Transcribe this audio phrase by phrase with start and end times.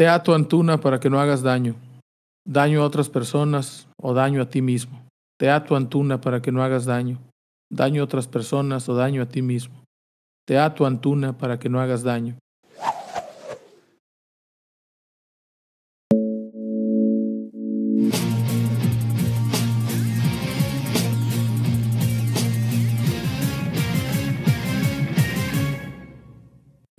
[0.00, 1.74] Teatro Antuna para que no hagas daño.
[2.48, 5.04] Daño a otras personas o daño a ti mismo.
[5.38, 7.18] Teatro Antuna para que no hagas daño.
[7.70, 9.84] Daño a otras personas o daño a ti mismo.
[10.46, 12.38] Teatro Antuna para que no hagas daño.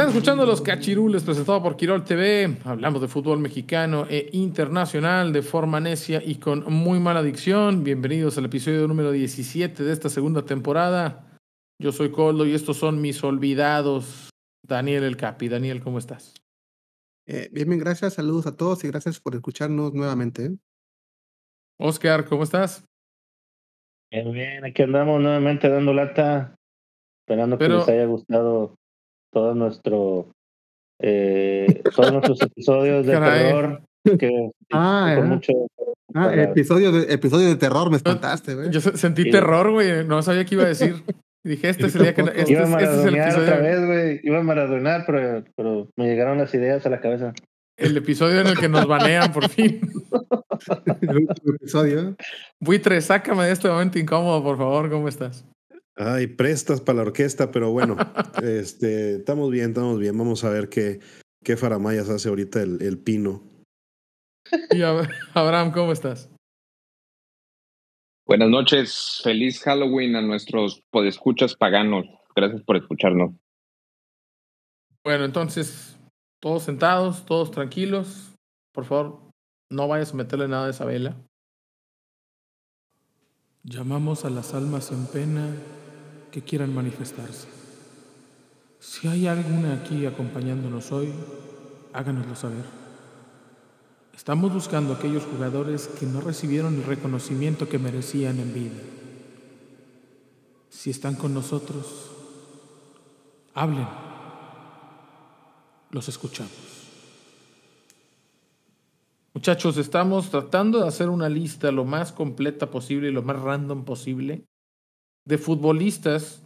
[0.00, 2.56] Están escuchando Los Cachirules, presentado por Quirol TV.
[2.64, 7.84] Hablamos de fútbol mexicano e internacional de forma necia y con muy mala dicción.
[7.84, 11.38] Bienvenidos al episodio número 17 de esta segunda temporada.
[11.78, 14.30] Yo soy Coldo y estos son mis olvidados.
[14.66, 15.50] Daniel El Capi.
[15.50, 16.32] Daniel, ¿cómo estás?
[17.26, 18.14] Eh, bien, bien, gracias.
[18.14, 20.56] Saludos a todos y gracias por escucharnos nuevamente.
[21.78, 22.86] Oscar, ¿cómo estás?
[24.10, 26.56] Bien, bien, aquí andamos nuevamente dando lata,
[27.22, 28.79] esperando que les haya gustado
[29.32, 30.32] todo nuestro
[31.00, 33.82] eh, todos nuestros episodios de terror
[34.18, 35.52] que ah, con mucho
[36.14, 38.70] ah episodio de episodio de terror me espantaste güey.
[38.70, 41.02] yo sentí terror güey no sabía qué iba a decir.
[41.42, 44.40] Dije este sería que este, iba a este es el episodio otra vez güey iba
[44.40, 47.32] a maradonar pero pero me llegaron las ideas a la cabeza.
[47.78, 49.80] El episodio en el que nos banean por fin.
[51.00, 52.14] El último episodio.
[52.60, 55.46] Buitre sácame de este momento incómodo por favor cómo estás
[56.02, 57.94] Ay, prestas para la orquesta, pero bueno,
[58.42, 60.16] este, estamos bien, estamos bien.
[60.16, 60.98] Vamos a ver qué,
[61.44, 63.42] qué faramayas hace ahorita el, el pino.
[64.70, 64.80] Y
[65.34, 66.30] Abraham, ¿cómo estás?
[68.26, 72.06] Buenas noches, feliz Halloween a nuestros podescuchas paganos.
[72.34, 73.34] Gracias por escucharnos.
[75.04, 75.98] Bueno, entonces,
[76.40, 78.34] todos sentados, todos tranquilos.
[78.72, 79.30] Por favor,
[79.70, 81.16] no vayas a meterle nada de esa vela.
[83.64, 85.54] Llamamos a las almas en pena
[86.30, 87.48] que quieran manifestarse.
[88.78, 91.12] Si hay alguna aquí acompañándonos hoy,
[91.92, 92.64] háganoslo saber.
[94.14, 98.80] Estamos buscando aquellos jugadores que no recibieron el reconocimiento que merecían en vida.
[100.68, 102.10] Si están con nosotros,
[103.54, 103.88] hablen.
[105.90, 106.52] Los escuchamos.
[109.34, 113.84] Muchachos, estamos tratando de hacer una lista lo más completa posible y lo más random
[113.84, 114.49] posible
[115.26, 116.42] de futbolistas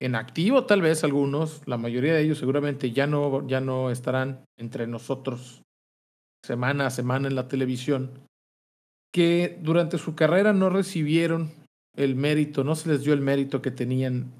[0.00, 4.44] en activo, tal vez algunos, la mayoría de ellos seguramente ya no, ya no estarán
[4.58, 5.62] entre nosotros
[6.44, 8.10] semana a semana en la televisión,
[9.12, 11.52] que durante su carrera no recibieron
[11.96, 14.32] el mérito, no se les dio el mérito que tenían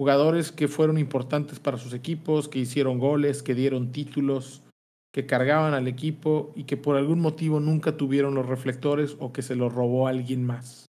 [0.00, 4.62] jugadores que fueron importantes para sus equipos, que hicieron goles, que dieron títulos,
[5.12, 9.42] que cargaban al equipo y que por algún motivo nunca tuvieron los reflectores o que
[9.42, 10.86] se los robó alguien más.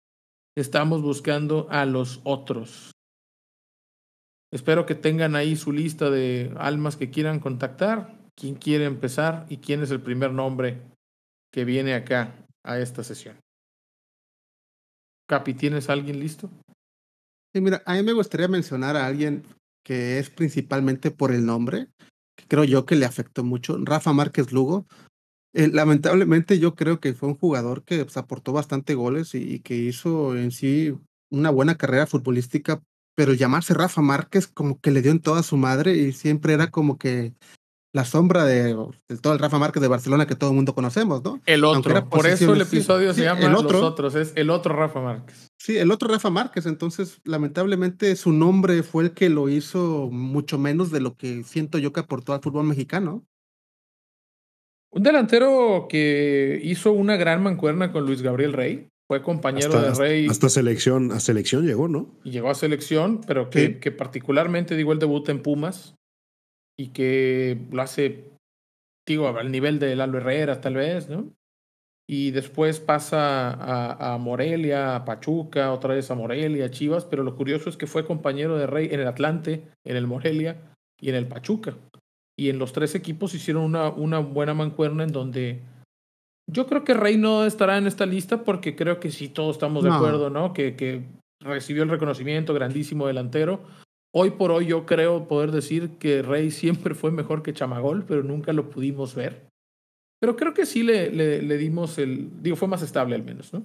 [0.59, 2.91] Estamos buscando a los otros.
[4.53, 9.59] Espero que tengan ahí su lista de almas que quieran contactar, quién quiere empezar y
[9.59, 10.83] quién es el primer nombre
[11.53, 13.39] que viene acá a esta sesión.
[15.29, 16.51] Capi, ¿tienes alguien listo?
[17.55, 19.45] Sí, mira, a mí me gustaría mencionar a alguien
[19.85, 21.87] que es principalmente por el nombre,
[22.37, 24.87] que creo yo que le afectó mucho, Rafa Márquez Lugo.
[25.55, 29.77] Eh, lamentablemente yo creo que fue un jugador que pues, aportó bastante goles y, que
[29.77, 30.95] hizo en sí
[31.31, 32.83] una buena carrera futbolística,
[33.17, 36.71] pero llamarse Rafa Márquez como que le dio en toda su madre y siempre era
[36.71, 37.35] como que
[37.95, 38.77] la sombra de,
[39.23, 41.41] todo el Rafa Márquez de Barcelona que todo el mundo conocemos, ¿no?
[41.47, 44.77] El otro, por eso el episodio se llama el otro, Los Otros, es el otro
[44.77, 45.49] Rafa Márquez.
[45.59, 50.59] Sí, el otro Rafa Márquez, entonces lamentablemente su nombre fue el que lo hizo mucho
[50.59, 53.25] menos de lo que siento yo que aportó al fútbol mexicano.
[54.91, 58.89] Un delantero que hizo una gran mancuerna con Luis Gabriel Rey.
[59.07, 60.27] Fue compañero de Rey.
[60.29, 62.19] Hasta selección, a selección llegó, ¿no?
[62.25, 65.95] Y llegó a selección, pero que, que particularmente digo el debut en Pumas
[66.79, 68.27] y que lo hace,
[69.07, 71.33] digo, al nivel de Lalo Herrera, tal vez, ¿no?
[72.07, 77.23] Y después pasa a, a, Morelia, a Pachuca, otra vez a Morelia, a Chivas, pero
[77.23, 81.11] lo curioso es que fue compañero de Rey en el Atlante, en el Morelia y
[81.11, 81.77] en el Pachuca
[82.39, 85.61] y en los tres equipos hicieron una, una buena mancuerna en donde
[86.47, 89.83] Yo creo que Rey no estará en esta lista porque creo que sí todos estamos
[89.83, 90.53] de acuerdo, ¿no?
[90.53, 91.03] Que, que
[91.41, 93.61] recibió el reconocimiento grandísimo delantero.
[94.15, 98.23] Hoy por hoy yo creo poder decir que Rey siempre fue mejor que Chamagol, pero
[98.23, 99.49] nunca lo pudimos ver.
[100.21, 103.65] Pero creo que sí le, le, dimos el, digo, fue más estable al menos, ¿no?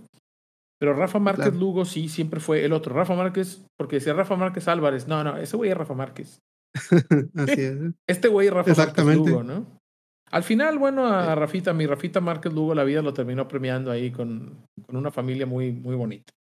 [0.80, 2.94] Pero Rafa Márquez Lugo sí siempre fue el otro.
[2.94, 6.40] Rafa Márquez, porque decía Rafa Márquez Álvarez, no, no, ese güey es Rafa Márquez.
[7.36, 7.81] Así es.
[7.81, 7.92] ¿eh?
[8.08, 9.66] Este güey Rafa Márquez Lugo, ¿no?
[10.31, 14.12] Al final, bueno, a Rafita, mi Rafita Márquez Lugo, la vida lo terminó premiando ahí
[14.12, 16.34] con, con una familia muy, muy bonita.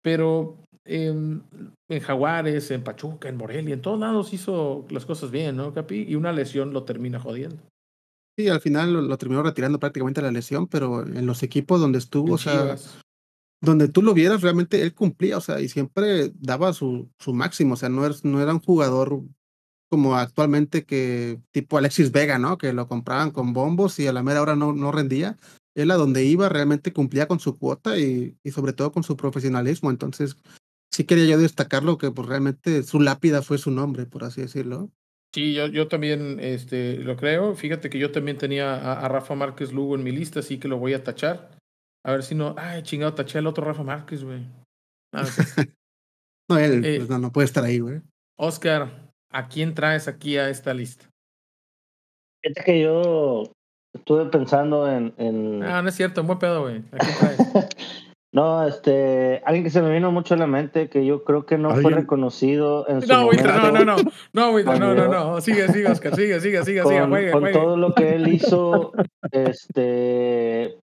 [0.00, 1.42] Pero en,
[1.88, 6.04] en, Jaguares, en Pachuca, en Morelia, en todos lados hizo las cosas bien, ¿no, Capi?
[6.06, 7.56] Y una lesión lo termina jodiendo.
[8.36, 12.34] Sí, al final lo, terminó retirando prácticamente la lesión, pero en los equipos donde estuvo,
[12.34, 12.76] o sea,
[13.64, 17.74] donde tú lo vieras, realmente él cumplía, o sea, y siempre daba su, su máximo,
[17.74, 19.22] o sea, no, no era un jugador
[19.90, 22.58] como actualmente que tipo Alexis Vega, ¿no?
[22.58, 25.38] Que lo compraban con bombos y a la mera hora no, no rendía.
[25.74, 29.16] Él a donde iba realmente cumplía con su cuota y, y sobre todo con su
[29.16, 29.90] profesionalismo.
[29.90, 30.36] Entonces,
[30.90, 34.90] sí quería yo destacarlo que pues realmente su lápida fue su nombre, por así decirlo.
[35.34, 37.56] Sí, yo, yo también este, lo creo.
[37.56, 40.78] Fíjate que yo también tenía a, Rafa Márquez Lugo en mi lista, así que lo
[40.78, 41.53] voy a tachar.
[42.04, 42.54] A ver si no.
[42.58, 44.46] Ay, chingado, taché al otro Rafa Márquez, güey.
[45.12, 45.24] Ah,
[46.50, 48.02] no, él eh, pues, no, no, puede estar ahí, güey.
[48.38, 51.06] Oscar, ¿a quién traes aquí a esta lista?
[52.42, 53.44] Fíjate que yo
[53.94, 55.14] estuve pensando en.
[55.16, 55.62] en...
[55.62, 56.82] Ah, no es cierto, buen pedo, güey.
[56.92, 57.38] ¿A quién traes?
[58.34, 61.56] no, este, alguien que se me vino mucho a la mente que yo creo que
[61.56, 61.82] no ¿Alguien?
[61.84, 63.44] fue reconocido en su no, momento.
[63.44, 63.96] Witra, no, no, no,
[64.34, 67.40] no, Witra, no, no, no, sigue, sigue, Oscar, sigue, sigue, sigue, con, sigue, juegue, Con
[67.40, 67.58] juegue.
[67.58, 68.92] todo lo que él hizo,
[69.30, 70.80] este,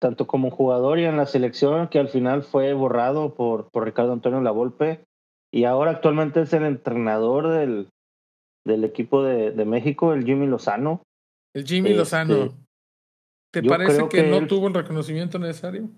[0.00, 4.12] tanto como jugador y en la selección, que al final fue borrado por, por Ricardo
[4.12, 5.04] Antonio Lavolpe,
[5.52, 7.88] y ahora actualmente es el entrenador del,
[8.66, 11.02] del equipo de, de México, el Jimmy Lozano.
[11.54, 12.44] El Jimmy Lozano.
[12.44, 15.88] Este, ¿Te parece que, no tuvo el reconocimiento necesario?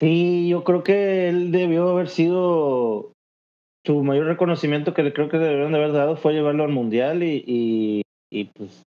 [0.00, 3.12] Sí, yo creo que él debió haber sido
[3.86, 7.22] su mayor reconocimiento que le creo que deberían de haber dado fue llevarlo al mundial
[7.22, 8.82] y, y, pues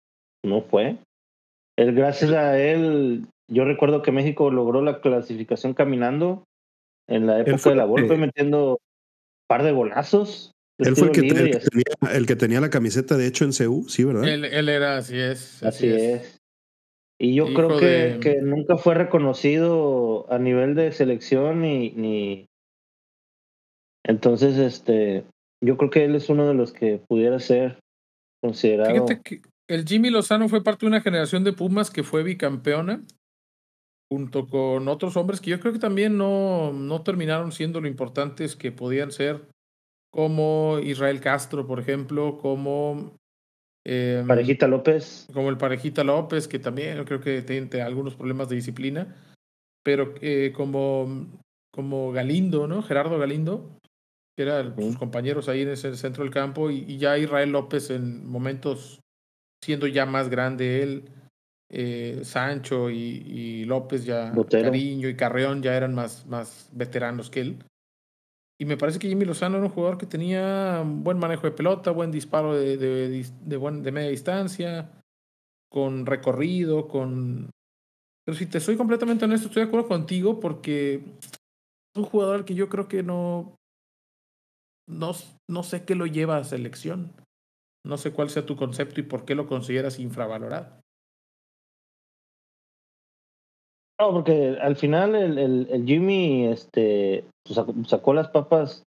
[0.44, 0.98] no fue.
[1.78, 6.46] Él, gracias a él, yo recuerdo que México logró la clasificación caminando
[7.08, 10.52] en la época de la Volpe, metiendo un par de golazos.
[10.78, 11.60] Él fue el que, tenía,
[12.14, 14.26] el que, tenía, la camiseta, de hecho, en CU, sí, ¿verdad?
[14.26, 15.62] Él, él era, así es.
[15.62, 16.40] Así, es.
[17.20, 22.46] Y yo creo que, que, nunca fue reconocido a nivel de selección ni, ni.
[24.06, 25.26] Entonces, este.
[25.62, 27.80] Yo creo que él es uno de los que pudiera ser
[28.42, 28.94] considerado.
[28.94, 33.02] Fíjate que el Jimmy Lozano fue parte de una generación de Pumas que fue bicampeona,
[34.12, 38.56] junto con otros hombres que yo creo que también no, no terminaron siendo lo importantes
[38.56, 39.48] que podían ser,
[40.12, 43.14] como Israel Castro, por ejemplo, como
[43.86, 45.28] Em, Parejita López.
[45.34, 49.16] Como el Parejita López, que también creo que tiene algunos problemas de disciplina,
[49.84, 51.28] pero eh, como,
[51.72, 52.84] como Galindo, ¿no?
[52.84, 53.80] Gerardo Galindo,
[54.36, 58.28] que eran sus compañeros ahí en ese centro del campo, y, ya Israel López en
[58.28, 59.00] momentos
[59.64, 61.10] siendo ya más grande él,
[61.72, 67.64] eh, Sancho y, López ya, Cariño y Carreón ya eran más, más veteranos que él.
[68.62, 71.92] Y me parece que Jimmy Lozano era un jugador que tenía buen manejo de pelota,
[71.92, 74.90] buen disparo de, de, de, media distancia,
[75.72, 77.52] con recorrido, con...
[78.26, 82.54] Pero si te soy completamente honesto, estoy de acuerdo contigo porque es un jugador que
[82.54, 83.56] yo creo que no,
[84.90, 85.12] no,
[85.50, 87.14] no sé qué lo lleva a selección.
[87.86, 90.82] No sé cuál sea tu concepto y por qué lo consideras infravalorado.
[94.00, 98.84] No, porque al final el, Jimmy este, pues, sacó, las papas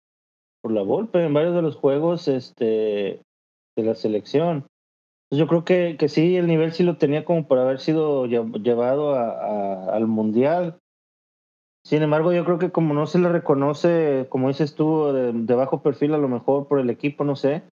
[0.61, 3.21] por la golpe en varios de los juegos este,
[3.75, 4.65] de la selección.
[5.33, 9.15] Yo creo que, que sí, el nivel sí lo tenía como para haber sido llevado
[9.15, 10.77] al Mundial.
[11.85, 15.81] Sin embargo, yo creo que como no se le reconoce, como dices tú, de, bajo
[15.81, 17.63] perfil a lo mejor por el equipo, no sé,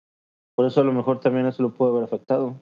[0.56, 2.60] por eso a lo mejor también eso lo puede haber afectado.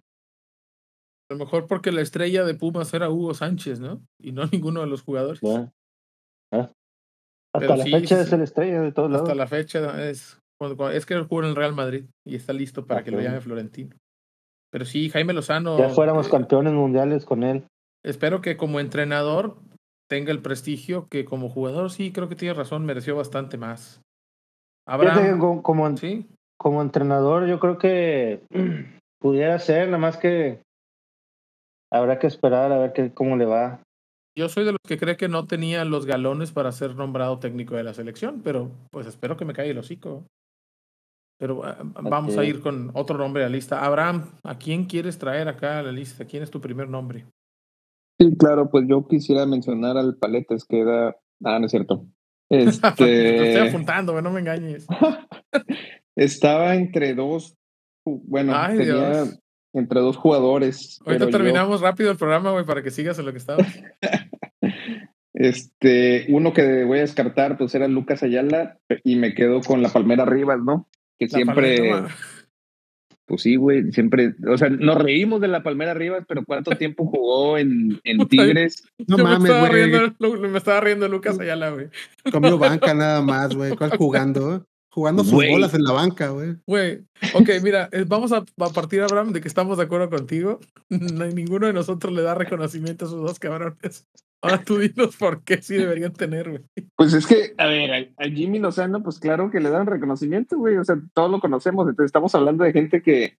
[1.30, 4.02] A lo mejor porque la estrella de Pumas era Hugo Sánchez, ¿no?
[4.22, 5.42] Y no ninguno de los jugadores.
[5.44, 6.72] Ah.
[7.54, 9.28] Hasta la fecha es la estrella de todos lados.
[9.28, 10.40] Hasta la fecha es,
[10.94, 13.96] es que jugó en el Real Madrid y está listo para que lo llame Florentino.
[14.72, 15.78] Pero sí, Jaime Lozano.
[15.78, 17.68] Ya fuéramos eh, campeones mundiales con él.
[18.06, 19.58] Espero que como entrenador
[20.10, 24.02] tenga el prestigio que como jugador sí creo que tiene razón, mereció bastante más.
[24.88, 26.28] Abraham, como, como, ¿sí?
[26.58, 28.44] como entrenador yo creo que
[29.20, 30.62] pudiera ser, nada más que
[31.92, 33.82] habrá que esperar a ver qué, cómo le va.
[34.38, 37.76] Yo soy de los que cree que no tenía los galones para ser nombrado técnico
[37.76, 40.28] de la selección, pero pues espero que me caiga el hocico.
[41.40, 43.84] Pero ah, vamos a ir con otro nombre a la lista.
[43.84, 46.26] Abraham, ¿a quién quieres traer acá a la lista?
[46.26, 47.26] ¿Quién es tu primer nombre?
[48.20, 51.16] Sí, claro, pues yo quisiera mencionar al Paletes que da.
[51.44, 52.06] Ah, no es cierto.
[52.50, 53.50] Este...
[53.50, 54.88] estoy apuntando, no me engañes.
[56.16, 57.56] Estaba entre dos.
[58.06, 59.26] Bueno, tenía
[59.80, 61.00] entre dos jugadores.
[61.06, 63.68] Ahorita terminamos rápido el programa, güey, para que sigas en lo que estabas.
[65.34, 69.90] este, uno que voy a descartar, pues era Lucas Ayala, y me quedo con la
[69.90, 70.88] Palmera Rivas, ¿no?
[71.20, 71.94] Que siempre.
[73.28, 77.06] Pues sí, güey, siempre, o sea, nos reímos de la Palmera Rivas, pero ¿cuánto tiempo
[77.06, 78.88] jugó en, en Tigres?
[79.06, 81.88] No mames, me estaba, riendo, me estaba riendo Lucas Ayala, güey.
[82.32, 83.76] Comió banca nada más, güey.
[83.76, 84.66] ¿Cuál jugando?
[84.98, 86.56] Jugando sus bolas en la banca, güey.
[86.66, 90.60] Güey, ok, mira, eh, vamos a, a, partir, Abraham, de que estamos de acuerdo contigo.
[90.90, 94.08] ninguno de nosotros le da reconocimiento a esos dos cabrones.
[94.42, 96.64] Ahora tú dinos por qué sí deberían tener, güey.
[96.96, 100.78] Pues es que, a ver, a, Jimmy Lozano, pues claro que le dan reconocimiento, güey.
[100.78, 101.88] O sea, todos lo conocemos.
[101.88, 103.38] Entonces estamos hablando de gente que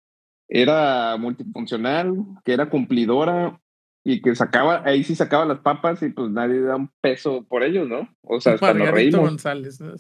[0.49, 3.61] era multifuncional, que era cumplidora
[4.05, 7.65] y que sacaba, ahí sí sacaba las papas y pues nadie da un peso por
[7.65, 8.09] ellos, ¿no?
[8.23, 9.23] O sea, hasta nos reímos.
[9.23, 9.97] González, ¿no?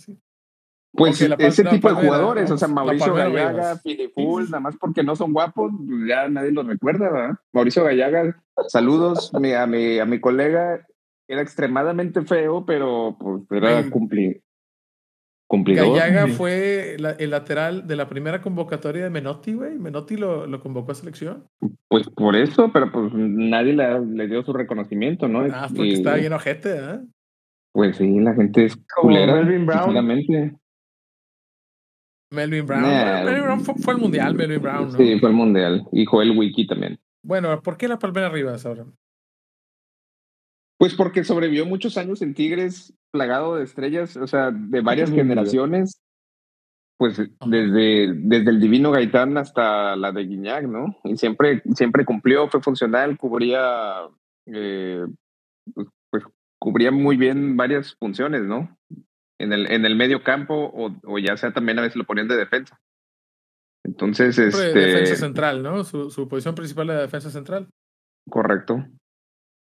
[0.92, 5.32] Pues ese tipo de jugadores, o sea, Mauricio Gallaga, Filipul, nada más porque no son
[5.32, 7.36] guapos, pues, ya nadie los recuerda, ¿verdad?
[7.52, 10.86] Mauricio Gallaga, saludos a mi, a mi colega,
[11.28, 14.42] era extremadamente feo, pero pues era cumplir.
[15.46, 15.96] Cumplidor.
[15.96, 19.78] Gallaga fue el lateral de la primera convocatoria de Menotti, güey.
[19.78, 21.44] Menotti lo, lo, convocó a selección.
[21.88, 25.46] Pues por eso, pero pues nadie le, le dio su reconocimiento, ¿no?
[25.50, 27.00] Ah, porque estaba bien ojete, ¿eh?
[27.72, 29.36] Pues sí, la gente es culera.
[29.36, 30.58] Melvin Brown.
[32.30, 32.82] Melvin Brown.
[32.82, 34.96] Melvin Brown fue, el mundial, Melvin Brown, ¿no?
[34.96, 35.86] Sí, fue el mundial.
[35.92, 36.98] Y Joel Wiki también.
[37.22, 38.86] Bueno, ¿por qué la Palmera arriba ahora?
[40.78, 46.00] Pues porque sobrevivió muchos años en Tigres, plagado de estrellas, o sea, de varias generaciones.
[46.98, 47.16] Pues
[47.46, 50.96] desde, desde el Divino Gaitán hasta la de Guiñac, ¿no?
[51.04, 54.08] Y siempre, siempre cumplió, fue funcional, cubría,
[54.46, 55.06] eh,
[55.74, 56.24] pues, pues
[56.58, 58.76] cubría muy bien varias funciones, ¿no?
[59.38, 62.28] En el, en el medio campo o, o, ya sea también a veces lo ponían
[62.28, 62.80] de defensa.
[63.84, 64.72] Entonces, este...
[64.72, 65.84] Defensa central, ¿no?
[65.84, 67.68] Su, su posición principal era defensa central.
[68.28, 68.84] Correcto.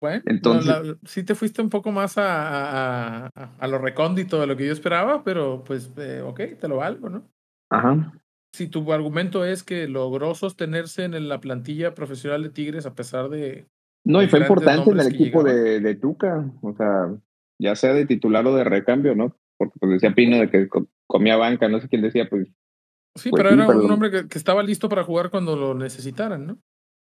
[0.00, 0.96] Bueno, entonces...
[1.04, 4.72] sí te fuiste un poco más a, a, a, lo recóndito de lo que yo
[4.72, 7.30] esperaba, pero pues, eh, ok, te lo valgo, ¿no?
[7.70, 8.12] Ajá.
[8.52, 13.28] Si tu argumento es que logró sostenerse en la plantilla profesional de Tigres a pesar
[13.30, 13.66] de...
[14.04, 17.14] No, y fue importante en el equipo de, de Tuca, o sea,
[17.60, 19.36] ya sea de titular o de recambio, ¿no?
[19.62, 20.68] Porque pues decía Pino de que
[21.06, 22.48] comía banca, no sé quién decía, pues.
[23.16, 26.58] Sí, pues pero era un hombre que, estaba listo para jugar cuando lo necesitaran, ¿no?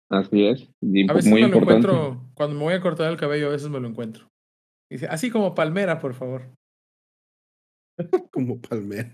[0.10, 0.64] Así es.
[1.10, 3.80] a veces me lo encuentro, cuando me voy a cortar el cabello, a veces me
[3.80, 4.28] lo encuentro.
[4.92, 6.50] dice, así como palmera, por favor.
[8.32, 9.14] como palmera.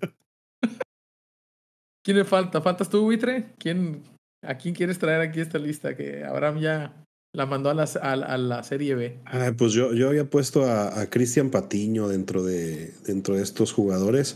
[2.04, 2.62] ¿Quién le falta?
[2.62, 3.54] ¿Faltas tú, Buitre?
[3.60, 4.04] ¿Quién,
[4.42, 5.96] ¿A quién quieres traer aquí esta lista?
[5.96, 9.20] Que Abraham ya la mandó a la, a, la Serie B.
[9.26, 13.74] Ah, pues yo, yo había puesto a, a Cristian Patiño dentro de, dentro de estos
[13.74, 14.36] jugadores.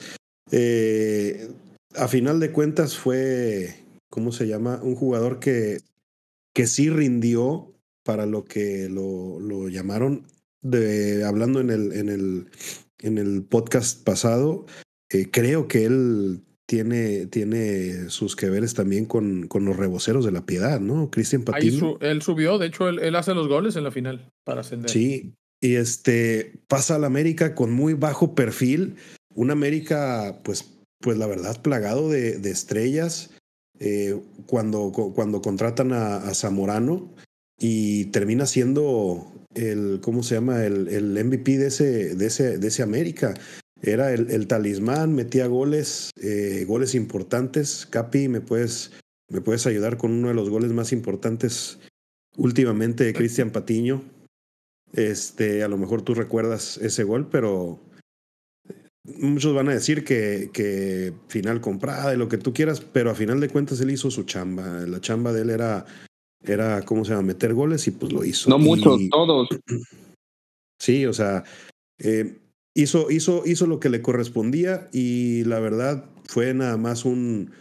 [0.52, 1.50] Eh,
[1.96, 3.76] a final de cuentas fue,
[4.10, 4.80] ¿cómo se llama?
[4.84, 5.80] Un jugador que,
[6.54, 10.28] que sí rindió para lo que lo, llamaron,
[11.26, 12.48] hablando en el, en, el,
[13.00, 14.66] en el podcast pasado,
[15.10, 20.32] eh, creo que él tiene, tiene sus que veres también con, con los reboceros de
[20.32, 21.12] la piedad, ¿no?
[21.12, 21.98] Cristian Patino.
[22.00, 24.90] él subió, de hecho, él, hace los goles en la final para ascender.
[24.90, 28.96] Sí, y este pasa al América con muy bajo perfil.
[29.36, 33.32] Un América, pues, pues la verdad, plagado de, de estrellas.
[33.82, 37.14] Eh, cuando, cuando contratan a, a, Zamorano
[37.60, 40.64] y termina siendo el, ¿cómo se llama?
[40.64, 43.34] El, el MVP de ese, de ese, de ese América.
[43.82, 47.88] Era el, el talismán, metía goles, eh, goles importantes.
[47.90, 48.92] Capi, ¿me puedes,
[49.28, 51.80] ¿me puedes ayudar con uno de los goles más importantes
[52.38, 54.04] últimamente de Cristian Patiño?
[54.94, 57.80] Este, a lo mejor tú recuerdas ese gol, pero
[59.04, 63.16] muchos van a decir que, que final comprada y lo que tú quieras, pero a
[63.16, 64.86] final de cuentas él hizo su chamba.
[64.86, 65.86] La chamba de él era,
[66.44, 67.24] era ¿cómo se llama?
[67.24, 68.50] Meter goles y pues lo hizo.
[68.50, 69.50] No muchos, todos.
[70.80, 71.44] Sí, o sea,
[72.00, 72.41] eh,
[72.74, 77.52] hizo, hizo, hizo lo que le correspondía y la verdad fue nada más un,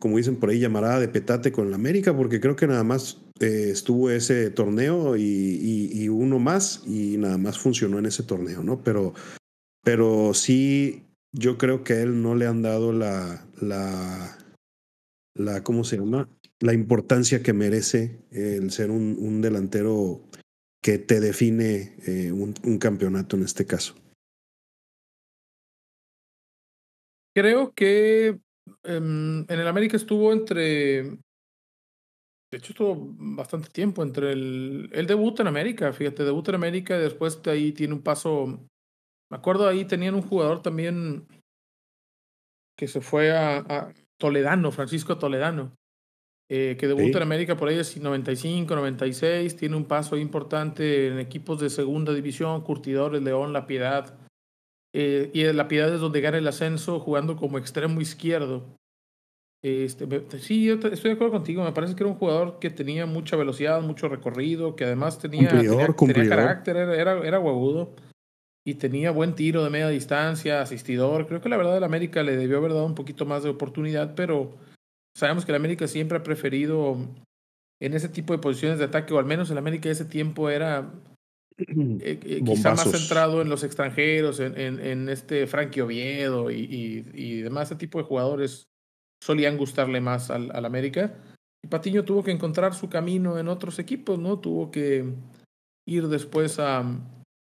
[0.00, 3.18] como dicen por ahí, llamarada de petate con la América, porque creo que nada más
[3.38, 8.82] eh, estuvo ese torneo y, uno más y nada más funcionó en ese torneo, ¿no?
[8.82, 9.14] Pero,
[9.84, 14.38] pero sí, yo creo que a él no le han dado la, la,
[15.34, 16.28] la ¿cómo se llama?
[16.58, 20.22] La importancia que merece el ser un, un delantero
[20.82, 23.94] que te define eh, un campeonato en este caso.
[27.34, 28.38] Creo que
[28.84, 31.02] em, en el América estuvo entre
[32.52, 34.90] De hecho, estuvo bastante tiempo entre el.
[34.92, 38.46] El debut en América, fíjate, debut en América y después de ahí tiene un paso.
[39.30, 41.26] Me acuerdo ahí tenían un jugador también
[42.76, 45.76] que se fue a, Toledano, Francisco Toledano,
[46.50, 51.18] eh, que debuta en América por ahí es 95, 96, tiene un paso importante en
[51.18, 54.18] equipos de segunda división, Curtidores, León, La Piedad.
[54.92, 58.64] Eh, y La Piedad es donde gana el ascenso jugando como extremo izquierdo.
[59.62, 60.06] Este,
[60.38, 61.62] sí, estoy de acuerdo contigo.
[61.62, 65.50] Me parece que era un jugador que tenía mucha velocidad, mucho recorrido, que además tenía,
[65.50, 67.94] tenía, carácter, era, era, era huevudo
[68.64, 71.26] y tenía buen tiro de media distancia, asistidor.
[71.26, 74.14] Creo que la verdad el América le debió haber dado un poquito más de oportunidad,
[74.14, 74.52] pero
[75.14, 76.96] sabemos que el América siempre ha preferido
[77.80, 80.50] en ese tipo de posiciones de ataque, o al menos el América de ese tiempo
[80.50, 80.92] era
[82.00, 86.60] eh, eh, quizá más centrado en los extranjeros, en, en, en este Frankie Oviedo y,
[86.60, 88.68] y, y demás, ese tipo de jugadores
[89.22, 91.14] solían gustarle más al, al, América.
[91.62, 94.38] Y Patiño tuvo que encontrar su camino en otros equipos, ¿no?
[94.38, 95.04] Tuvo que
[95.86, 96.84] ir después a,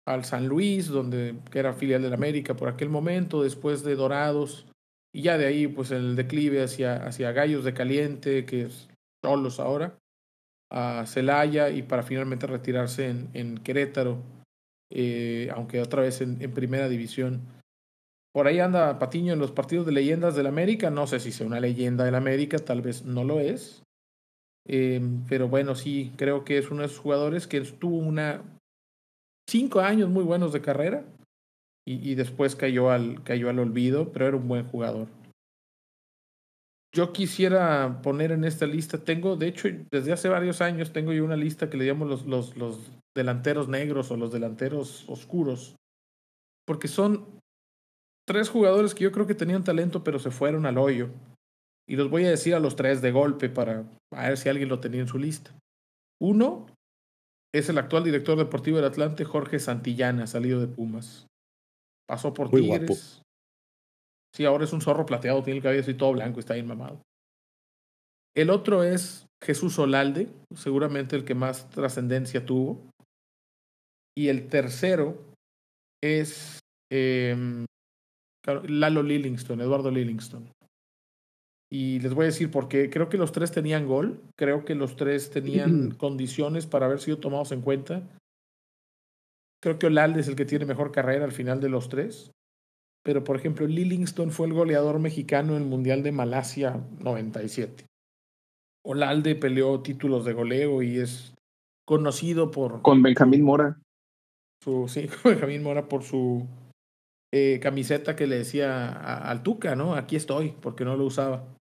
[0.07, 4.67] al San Luis, donde que era filial del América por aquel momento, después de Dorados,
[5.13, 8.89] y ya de ahí, pues el declive hacia, hacia Gallos de Caliente, que es
[9.25, 9.99] solos ahora,
[10.71, 14.19] a Celaya y para finalmente retirarse en, en Querétaro,
[14.91, 17.41] eh, aunque otra vez en, primera división.
[18.33, 20.91] Por ahí anda Patiño en los partidos de leyendas del América.
[20.91, 23.83] No sé si sea una leyenda del América, tal vez no lo es.
[24.69, 28.43] Eh, pero bueno, sí, creo que es uno de esos jugadores que tuvo una
[29.49, 31.05] cinco años muy buenos de carrera
[31.85, 35.09] y, y después cayó al, cayó al olvido, pero era un buen jugador.
[36.93, 41.25] Yo quisiera poner en esta lista, tengo, de hecho, desde hace varios años tengo yo
[41.25, 45.77] una lista que le llamo los, los, los delanteros negros o los delanteros oscuros,
[46.67, 47.41] porque son
[48.27, 51.11] tres jugadores que yo creo que tenían talento, pero se fueron al hoyo.
[51.89, 54.81] Y los voy a decir a los tres de golpe para ver si alguien lo
[54.81, 55.53] tenía en su lista.
[56.21, 56.67] Uno
[57.53, 61.27] es el actual director deportivo del Atlante, Jorge Santillana, salido de Pumas.
[62.07, 63.23] Pasó por Tigres.
[64.35, 67.01] Sí, ahora es un zorro plateado, tiene el cabello así todo blanco, está bien mamado.
[68.37, 72.81] El otro es Jesús Olalde, seguramente el que más trascendencia tuvo.
[74.17, 75.19] Y el tercero
[76.03, 76.61] es
[76.93, 77.65] eh,
[78.47, 80.49] Lalo Lillingston, Eduardo Lillingston.
[81.73, 82.91] Y les voy a decir por qué.
[82.91, 84.21] Creo que los tres tenían gol.
[84.37, 88.03] Creo que los tres tenían condiciones para haber sido tomados en cuenta.
[89.63, 92.33] Creo que Olalde es el que tiene mejor carrera al final de los tres.
[93.03, 97.87] Pero, por ejemplo, Lillingston fue el goleador mexicano en el Mundial de Malasia 97.
[98.85, 101.35] Olalde peleó títulos de goleo y es
[101.87, 102.83] conocido por.
[102.83, 103.81] Con Benjamín Mora.
[104.63, 106.47] Su, sí, con Benjamín Mora por su
[107.33, 109.95] eh, camiseta que le decía a, al Tuca, ¿no?
[109.95, 111.57] Aquí estoy, porque no lo usaba.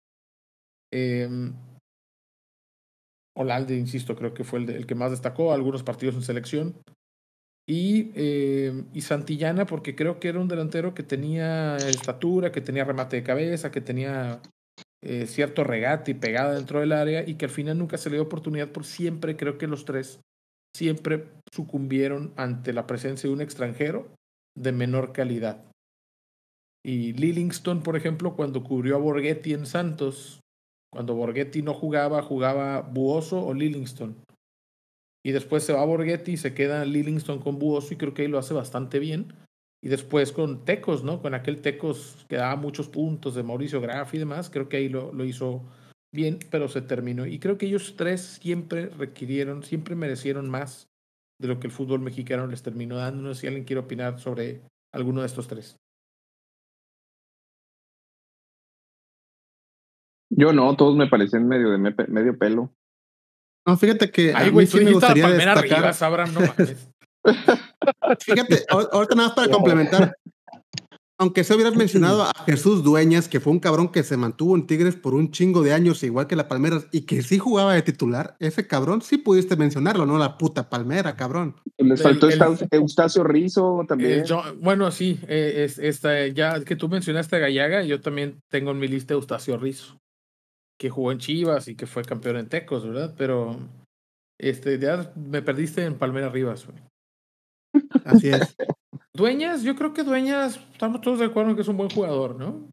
[0.91, 1.29] Eh,
[3.37, 6.75] Olalde, insisto, creo que fue el, de, el, que más destacó, algunos partidos en selección.
[7.69, 12.83] Y, eh, y Santillana, porque creo que era un delantero que tenía estatura, que tenía
[12.83, 14.41] remate de cabeza, que tenía
[15.03, 18.15] eh, cierto regate y pegada dentro del área y que al final nunca se le
[18.15, 20.19] dio oportunidad por siempre, creo que los tres
[20.75, 24.15] siempre sucumbieron ante la presencia de un extranjero
[24.57, 25.63] de menor calidad.
[26.83, 30.39] Y Lillingston, por ejemplo, cuando cubrió a Borghetti en Santos,
[30.91, 34.17] cuando Borghetti no jugaba, jugaba Buoso o Lillingston.
[35.23, 38.23] Y después se va a Borghetti y se queda Lillingston con Buoso y creo que
[38.23, 39.33] ahí lo hace bastante bien.
[39.81, 41.21] Y después con Tecos, ¿no?
[41.21, 44.89] Con aquel Tecos que daba muchos puntos de Mauricio Graf y demás, creo que ahí
[44.89, 45.63] lo, lo hizo
[46.13, 47.25] bien, pero se terminó.
[47.25, 50.89] Y creo que ellos tres siempre requirieron, siempre merecieron más
[51.39, 53.21] de lo que el fútbol mexicano les terminó dando.
[53.21, 54.61] No sé si alguien quiere opinar sobre
[54.93, 55.77] alguno de estos tres.
[60.31, 62.71] Yo no, todos me parecen medio de medio pelo.
[63.69, 65.57] No, fíjate que Ay, güey, sí me gustaría destacar.
[65.59, 66.39] Arriba, Abraham, no
[68.19, 70.15] fíjate, ahorita nada más para complementar.
[71.19, 74.65] Aunque se hubieras mencionado a Jesús Dueñas, que fue un cabrón que se mantuvo en
[74.65, 77.83] Tigres por un chingo de años, igual que la Palmeras, y que sí jugaba de
[77.83, 80.17] titular, ese cabrón sí pudiste mencionarlo, ¿no?
[80.17, 81.55] La puta Palmera, cabrón.
[81.77, 84.21] Les faltó el, el, Eustacio Rizo también.
[84.21, 88.41] Eh, yo, bueno, sí, eh, es, esta, ya que tú mencionaste a Gallaga, yo también
[88.47, 89.99] tengo en mi lista Eustacio Rizo,
[90.79, 93.13] que jugó en Chivas y que fue campeón en Tecos, ¿verdad?
[93.17, 93.59] Pero
[94.39, 96.79] este, ya me perdiste en Palmera Rivas, güey.
[98.05, 98.55] Así es.
[99.13, 102.35] Dueñas, yo creo que Dueñas, estamos todos de acuerdo en que es un buen jugador,
[102.35, 102.69] ¿no?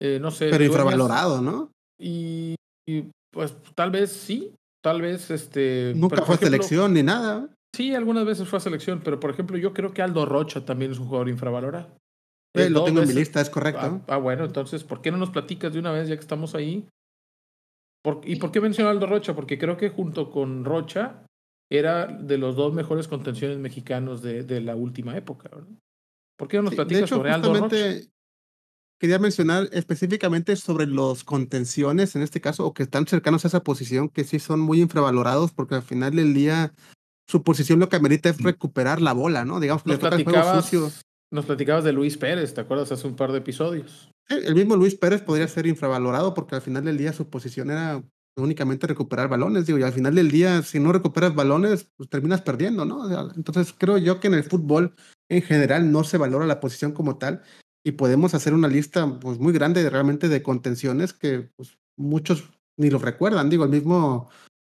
[0.00, 0.50] Eh, no sé.
[0.50, 1.70] Pero infravalorado, ¿no?
[2.00, 2.56] Y,
[2.88, 5.92] y, pues tal vez sí, tal vez este.
[5.94, 7.48] Nunca fue ejemplo, selección ni nada.
[7.74, 10.90] Sí, algunas veces fue a selección, pero por ejemplo, yo creo que Aldo Rocha también
[10.90, 11.96] es un jugador infravalorado.
[12.54, 14.02] Eh, lo tengo veces, en mi lista, es correcto.
[14.08, 16.56] Ah, ah, bueno, entonces, ¿por qué no nos platicas de una vez ya que estamos
[16.56, 16.86] ahí?
[18.24, 19.34] ¿Y por qué mencionó Aldo Rocha?
[19.34, 21.24] Porque creo que junto con Rocha
[21.70, 25.50] era de los dos mejores contenciones mexicanos de, de la última época.
[26.36, 27.76] ¿Por qué no nos platicas sobre Aldo Rocha?
[28.98, 33.64] Quería mencionar específicamente sobre los contenciones, en este caso, o que están cercanos a esa
[33.64, 36.72] posición, que sí son muy infravalorados, porque al final del día
[37.26, 39.58] su posición lo que amerita es recuperar la bola, ¿no?
[39.58, 40.72] Digamos que nos, platicabas,
[41.32, 42.92] nos platicabas de Luis Pérez, ¿te acuerdas?
[42.92, 44.10] Hace un par de episodios.
[44.28, 48.02] El mismo Luis Pérez podría ser infravalorado porque al final del día su posición era
[48.36, 52.40] únicamente recuperar balones, digo, y al final del día, si no recuperas balones, pues terminas
[52.40, 53.30] perdiendo, ¿no?
[53.34, 54.94] entonces creo yo que en el fútbol
[55.28, 57.42] en general no se valora la posición como tal
[57.84, 62.44] y podemos hacer una lista pues muy grande de, realmente de contenciones que pues, muchos
[62.78, 64.30] ni lo recuerdan, digo, el mismo,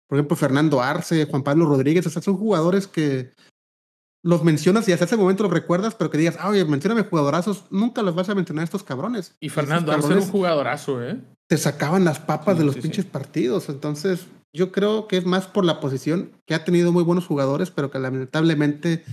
[0.07, 3.33] por ejemplo, Fernando Arce, Juan Pablo Rodríguez, o sea, son jugadores que
[4.27, 7.65] los mencionas y hasta ese momento los recuerdas, pero que digas, ah, oye, mencioname jugadorazos,
[7.71, 9.37] nunca los vas a mencionar a estos cabrones.
[9.39, 11.21] Y Fernando Arce es un jugadorazo, ¿eh?
[11.47, 13.69] Te sacaban las papas de los pinches partidos.
[13.69, 17.71] Entonces, yo creo que es más por la posición, que ha tenido muy buenos jugadores,
[17.71, 19.05] pero que lamentablemente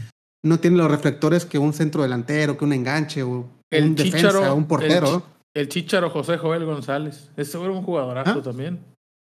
[0.44, 4.68] no tiene los reflectores que un centro delantero, que un enganche o un defensa, un
[4.68, 5.22] portero.
[5.54, 7.30] El, Chicharo José Joel González.
[7.38, 8.84] Ese era un jugadorazo ah, también.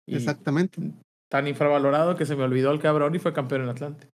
[0.06, 0.92] exactamente.
[1.28, 4.13] Tan infravalorado que se me olvidó el cabrón y fue campeón en Atlante.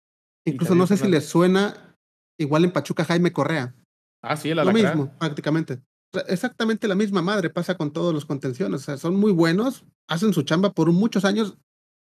[0.46, 1.96] Incluso no sé si le suena
[2.38, 3.74] igual en Pachuca Jaime Correa.
[4.22, 5.80] Ah, sí, el Lo mismo, prácticamente.
[6.28, 8.82] Exactamente la misma madre pasa con todos los contenciones.
[8.82, 11.58] O sea, son muy buenos, hacen su chamba por muchos años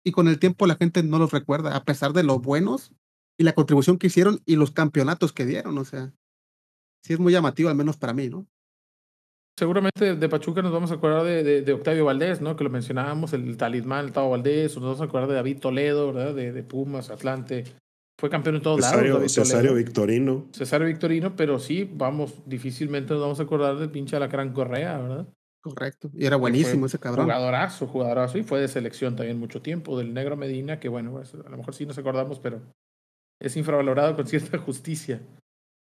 [0.04, 2.92] y con el tiempo la gente no los recuerda, a pesar de lo buenos
[3.38, 5.76] y la contribución que hicieron y los campeonatos que dieron.
[5.78, 6.12] O sea,
[7.02, 8.46] sí es muy llamativo, al menos para mí, ¿no?
[9.58, 12.56] Seguramente de Pachuca nos vamos a acordar de, de, Octavio Valdés, ¿no?
[12.56, 15.60] Que lo mencionábamos, el talismán, el Tavo Valdés, o nos vamos a acordar de David
[15.60, 16.34] Toledo, ¿verdad?
[16.34, 17.64] De, de Pumas, Atlante,
[18.18, 19.32] fue campeón en todos lados.
[19.32, 20.46] Cesario Victorino.
[20.52, 25.26] Cesario Victorino, pero sí, vamos, difícilmente nos vamos a acordar del pinche Alacrán Correa, ¿verdad?
[25.60, 26.10] Correcto.
[26.14, 27.26] Y era buenísimo ese cabrón.
[27.26, 28.38] Jugadorazo, jugadorazo.
[28.38, 29.98] Y fue de selección también mucho tiempo.
[29.98, 32.62] Del Negro Medina, que bueno, pues, a lo mejor sí nos acordamos, pero
[33.40, 35.20] es infravalorado con cierta justicia.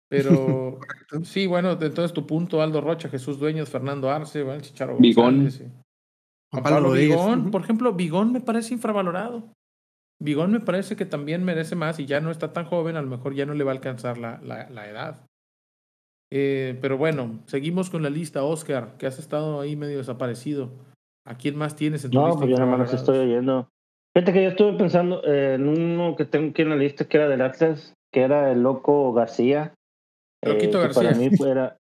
[0.08, 0.78] Pero
[1.24, 5.50] sí, bueno, entonces tu punto, Aldo Rocha, Jesús Dueños, Fernando Arce, bueno, Chicharo Bigón.
[6.52, 9.52] Juan Pablo Bigón, por ejemplo, Bigón me parece infravalorado.
[10.22, 13.09] Bigón me parece que también merece más y ya no está tan joven, a lo
[13.09, 15.26] mejor ya no le va a alcanzar la, la, edad.
[16.30, 20.70] Eh, pero bueno, seguimos con la lista, Oscar, que has estado ahí medio desaparecido.
[21.26, 23.68] ¿A quién más tienes en tu no, pues yo nada más estoy oyendo.
[24.14, 27.28] Fíjate que yo estuve pensando en uno que tengo aquí en la lista que era
[27.28, 29.74] del Atlas, que era el Loco García.
[30.44, 31.02] Loquito eh, García.
[31.02, 31.76] Para mí, era,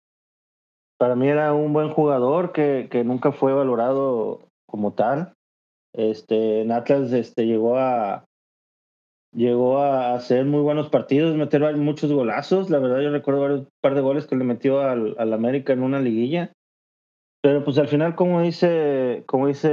[1.00, 5.34] para mí era un buen jugador que, que nunca fue valorado como tal.
[5.94, 8.27] Este, en Atlas este, llegó a,
[9.38, 12.70] llegó a hacer muy buenos partidos, meter muchos golazos.
[12.72, 15.84] La verdad, yo recuerdo un par de goles que le metió al, al, América en
[15.84, 16.52] una liguilla.
[17.42, 19.70] Pero pues al final, como dice, como dice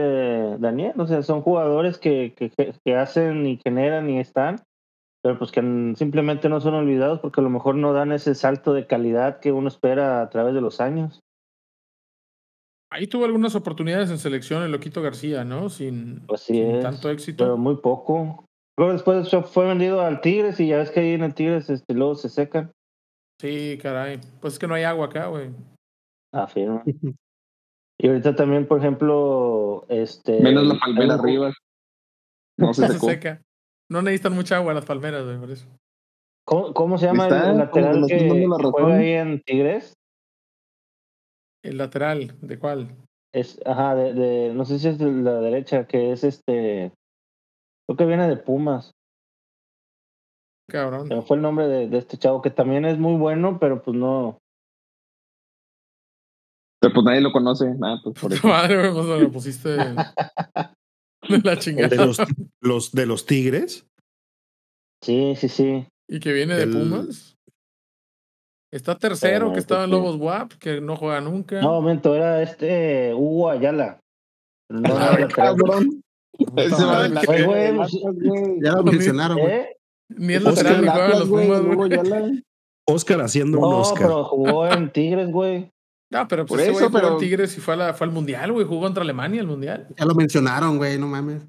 [0.59, 2.53] Daniel, o sea, son jugadores que, que,
[2.85, 4.61] que hacen y generan y están,
[5.23, 5.63] pero pues que
[5.97, 9.51] simplemente no son olvidados porque a lo mejor no dan ese salto de calidad que
[9.51, 11.21] uno espera a través de los años.
[12.91, 15.71] Ahí tuvo algunas oportunidades en selección el Loquito García, ¿no?
[15.71, 16.47] Sin, pues
[16.83, 17.45] tanto éxito.
[17.45, 18.45] Pero muy poco.
[18.77, 21.95] Luego después fue vendido al Tigres y ya ves que ahí en el Tigres este,
[21.95, 22.73] luego se secan.
[23.41, 24.21] Sí, caray.
[24.41, 25.51] Pues es que no hay agua acá, güey.
[26.33, 26.83] Ah, firme.
[27.99, 30.41] y ahorita también, por ejemplo, este.
[30.41, 31.53] Menos la palmera arriba.
[32.59, 33.41] No se, seca.
[33.91, 35.67] No necesitan mucha agua las palmeras, güey, por eso.
[36.47, 39.95] ¿Cómo, cómo se llama el lateral que, que juega ahí en Tigres?
[41.63, 42.89] El lateral, ¿de cuál?
[43.33, 46.93] Es, ajá, de, de, no sé si es de la derecha, que es este,
[47.87, 48.93] Creo que viene de Pumas.
[50.69, 51.11] Cabrón.
[51.27, 54.39] fue el nombre de, de, este chavo, que también es muy bueno, pero pues no.
[56.81, 57.75] Pero pues nadie lo conoce.
[57.75, 58.49] Nada, pues por eso.
[58.49, 59.69] Madre, pues lo pusiste
[61.29, 61.89] de la chingada.
[61.89, 62.19] ¿De los,
[62.61, 63.87] los, de los Tigres?
[65.03, 65.87] Sí, sí, sí.
[66.09, 67.37] ¿Y que viene de Pumas?
[68.73, 71.61] Está tercero, que estaba en Lobos WAP, que no juega nunca.
[71.61, 74.01] No, momento, era este Hugo Ayala.
[74.69, 75.94] No, no, cabrón.
[78.63, 79.53] Ya lo mencionaron, güey.
[79.53, 79.77] ¿Eh?
[80.09, 81.63] Ni el lateral ni juega los Pumas,
[82.87, 84.03] Oscar haciendo un Oscar.
[84.03, 85.71] No, pero jugó en Tigres, güey.
[86.11, 87.07] No, pero pues Por eso, pero...
[87.07, 88.67] jugó en Tigres y fue, la, fue al Mundial, güey.
[88.67, 89.89] Jugó contra Alemania el Mundial.
[89.97, 91.43] Ya lo mencionaron, güey, no mames.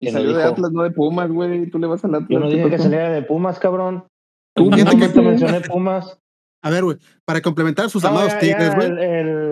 [0.00, 1.68] Y salió de Atlas, no de Pumas, güey.
[1.70, 2.28] Tú le vas al Atlas.
[2.30, 4.06] Yo no dije que saliera de Pumas, cabrón.
[4.54, 6.18] Tú no que te mencioné Pumas.
[6.62, 8.88] A ver, güey, para complementar sus amados Tigres, güey.
[8.88, 9.45] El, el,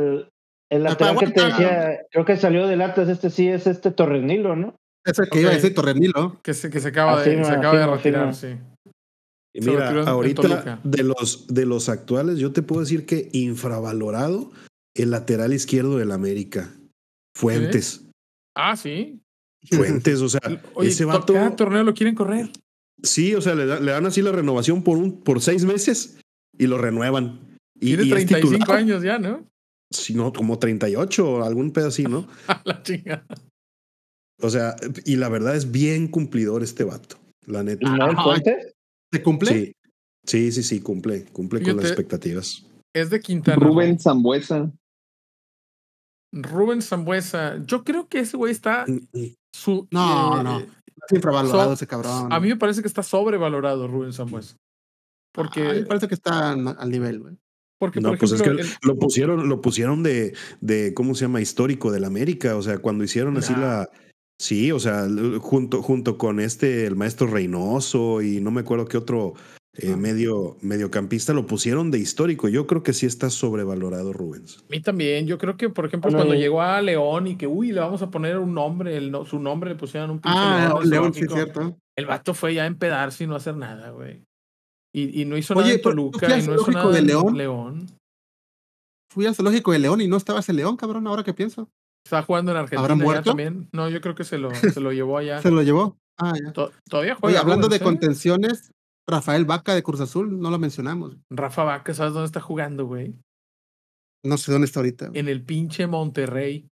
[0.70, 4.74] lateral que te decía, creo que salió del Atlas, este sí es este Torrenilo, ¿no?
[5.04, 6.40] Ese que iba a decir Torrenilo.
[6.42, 8.56] Que se, que se acaba, de, se acaba de retirar, sí.
[9.54, 14.50] Y mira, ahorita de los, de los actuales, yo te puedo decir que infravalorado
[14.96, 16.70] el lateral izquierdo del América.
[17.36, 18.04] Fuentes.
[18.56, 19.20] Ah, sí.
[19.70, 20.40] Fuentes, o sea,
[20.82, 21.34] ese vato.
[21.34, 22.50] Cada torneo lo quieren correr.
[23.02, 26.18] Sí, o sea, le, dan así la renovación por un por seis meses
[26.58, 27.58] y lo renuevan.
[27.76, 29.44] Y, Tiene 35 años ya, ¿no?
[29.94, 32.28] Sí, no, como 38 o algún pedacito, ¿no?
[32.48, 33.26] A la chingada.
[34.40, 37.88] O sea, y la verdad es bien cumplidor este vato, la neta.
[37.88, 38.36] ¿No
[39.12, 39.50] ¿Se cumple?
[39.50, 39.72] Sí,
[40.26, 42.66] sí, sí, sí cumple, cumple con las expectativas.
[42.92, 43.64] Es de Quintana.
[43.64, 44.72] Rubén Zambuesa.
[46.32, 47.64] Rubén Zambuesa.
[47.64, 48.84] Yo creo que ese güey está.
[48.86, 49.34] Mm, mm.
[49.54, 50.58] Su, no, no.
[50.58, 52.32] Está infravalorado ese cabrón.
[52.32, 54.56] A mí me parece que está sobrevalorado Rubén Zambuesa.
[55.32, 55.62] Porque.
[55.62, 57.36] A mí me parece que está al nivel, güey.
[57.84, 58.50] Porque, no, pues es que
[58.82, 61.40] lo pusieron, lo pusieron de, de, ¿cómo se llama?
[61.40, 62.56] Histórico del América.
[62.56, 63.88] O sea, cuando hicieron así la.
[64.38, 65.06] Sí, o sea,
[65.40, 69.34] junto, junto con este, el maestro Reynoso y no me acuerdo qué otro
[69.76, 72.48] eh, medio, mediocampista lo pusieron de histórico.
[72.48, 74.58] Yo creo que sí está sobrevalorado Rubens.
[74.58, 75.26] A mí también.
[75.26, 78.10] Yo creo que, por ejemplo, cuando llegó a León y que, uy, le vamos a
[78.10, 81.76] poner un nombre, el, su nombre le pusieron un pinche Ah, León, sí, cierto.
[81.96, 84.24] El vato fue ya a empedarse y no hacer nada, güey.
[84.94, 87.36] Y, y, no hizo nada en Toluca y no hizo nada de León?
[87.36, 87.86] León.
[89.12, 91.68] Fui al zoológico de León y no estaba ese León, cabrón, ahora que pienso.
[92.06, 93.30] Estaba jugando en Argentina ¿Habrá muerto?
[93.30, 93.68] también.
[93.72, 95.40] No, yo creo que se lo, se lo llevó allá.
[95.42, 95.96] ¿Se lo llevó?
[96.18, 96.52] Ah, ya.
[96.88, 97.26] todavía juega.
[97.26, 98.70] Oye, hablando de contenciones,
[99.08, 101.16] Rafael Vaca de Cruz Azul, no lo mencionamos.
[101.30, 103.14] Rafa Vaca, ¿sabes dónde está jugando, güey?
[104.24, 105.10] No sé dónde está ahorita.
[105.12, 106.68] En el pinche Monterrey.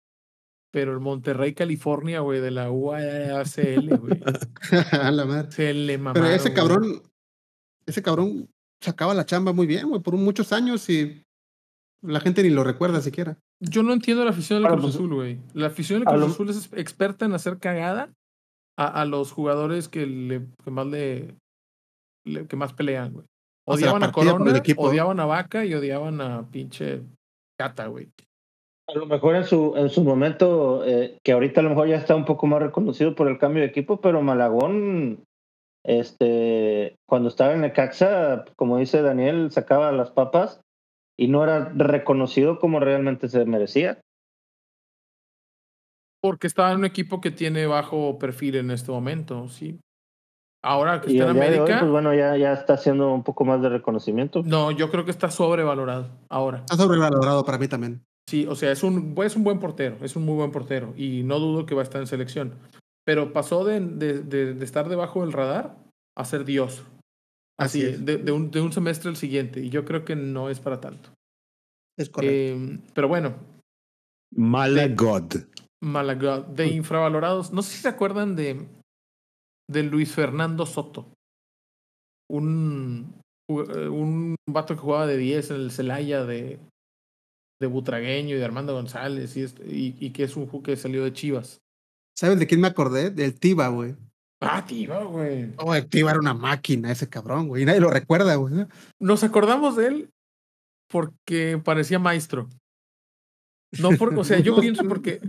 [0.71, 4.21] Pero el Monterrey, California, güey, de la UACL, güey.
[4.93, 5.51] A la madre.
[5.51, 7.03] Se le mamaron, Pero ese cabrón,
[7.89, 8.49] ese cabrón
[8.83, 11.23] sacaba la chamba muy bien, güey, por muchos años y
[12.03, 13.39] la gente ni lo recuerda siquiera.
[13.61, 15.39] Yo no entiendo la afición del Cruz pues, Azul, güey.
[15.55, 18.13] La afición del Cruz Azul es experta en hacer cagada
[18.77, 21.35] a, a los jugadores que, le, que más le,
[22.49, 23.27] que más pelean, güey.
[23.67, 27.03] Odiaban a Corona, odiaban a Vaca y odiaban a pinche
[27.59, 28.09] Cata, güey.
[28.89, 31.97] A lo mejor en su, en su momento, eh, que ahorita a lo mejor ya
[31.97, 35.23] está un poco más reconocido por el cambio de equipo, pero Malagón,
[35.89, 40.61] este, cuando estaba en Necaxa, como dice Daniel, sacaba las papas
[41.19, 43.99] y no era reconocido como realmente se merecía.
[46.21, 49.81] Porque estaba en un equipo que tiene bajo perfil en este momento, sí.
[50.63, 51.79] Ahora que está en América.
[51.81, 54.43] pues bueno, ya, ya está haciendo un poco más de reconocimiento.
[54.45, 56.59] No, yo creo que está sobrevalorado ahora.
[56.59, 58.05] Está sobrevalorado para mí también.
[58.29, 61.23] Sí, o sea, es un, es un buen portero, es un muy buen portero y
[61.23, 62.53] no dudo que va a estar en selección.
[63.09, 65.79] Pero pasó de, de, de, estar debajo del radar
[66.15, 66.85] a ser Dios.
[67.59, 69.61] Así, de, un, de un semestre al siguiente.
[69.61, 71.09] Y yo creo que no es para tanto.
[71.99, 72.35] Es correcto.
[72.35, 73.35] Eh, pero bueno.
[74.37, 75.37] Malagod.
[75.83, 76.49] Malagod.
[76.49, 77.51] De infravalorados.
[77.51, 78.69] No sé si se acuerdan de
[79.71, 81.09] de Luis Fernando Soto.
[82.31, 83.15] Un,
[83.49, 86.59] eh, un vato que jugaba de 10 en el Celaya de,
[87.59, 91.15] de Butragueño y de Armando González y, y, que es un jugador que salió de
[91.15, 91.59] Chivas.
[92.19, 93.11] ¿Sabes de quién me acordé?
[93.11, 93.95] Del Tiba, güey.
[94.41, 95.53] Ah, Tiba, güey.
[95.59, 97.65] Oh, el Tiba era una máquina, ese cabrón, güey.
[97.65, 98.67] Nadie lo recuerda, güey.
[98.99, 100.11] Nos acordamos de él
[100.89, 102.49] porque parecía maestro.
[103.79, 105.21] No, porque, o sea, yo pienso porque,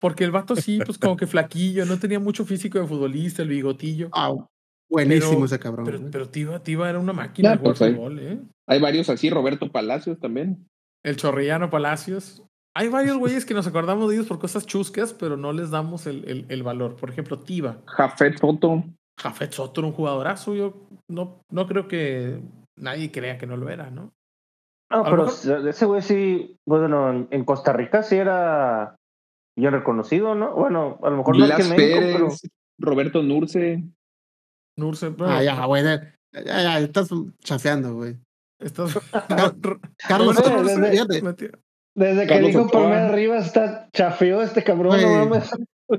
[0.00, 3.48] porque el vato sí, pues como que flaquillo, no tenía mucho físico de futbolista, el
[3.48, 4.08] bigotillo.
[4.12, 4.32] Ah,
[4.88, 5.84] buenísimo ese cabrón.
[5.84, 8.40] Pero, pero Tiva, era una máquina de pues fútbol, ¿eh?
[8.66, 10.66] Hay varios así, Roberto Palacios también.
[11.04, 12.42] El Chorrillano Palacios.
[12.74, 16.06] Hay varios güeyes que nos acordamos de ellos por cosas chuscas, pero no les damos
[16.06, 16.96] el, el, el valor.
[16.96, 17.78] Por ejemplo, Tiva.
[17.86, 18.84] Jafet Soto.
[19.18, 20.54] Jafet Soto era un jugadorazo.
[20.54, 22.40] Yo no, no creo que
[22.76, 24.12] nadie crea que no lo era, ¿no?
[24.90, 25.26] No, pero
[25.68, 28.96] ese güey sí, bueno, en Costa Rica sí era
[29.56, 30.54] bien reconocido, ¿no?
[30.54, 32.28] Bueno, a lo mejor no es que México, pero...
[32.80, 33.84] Roberto Nurce.
[34.76, 35.82] Nurce, Ah, ya, güey.
[35.84, 38.16] Ya, ya, estás chafeando, güey.
[38.60, 38.98] Estás...
[40.08, 41.22] Carlos desde,
[41.98, 45.50] desde que dijo Palmera arriba está chafeó este cabrón, no mames.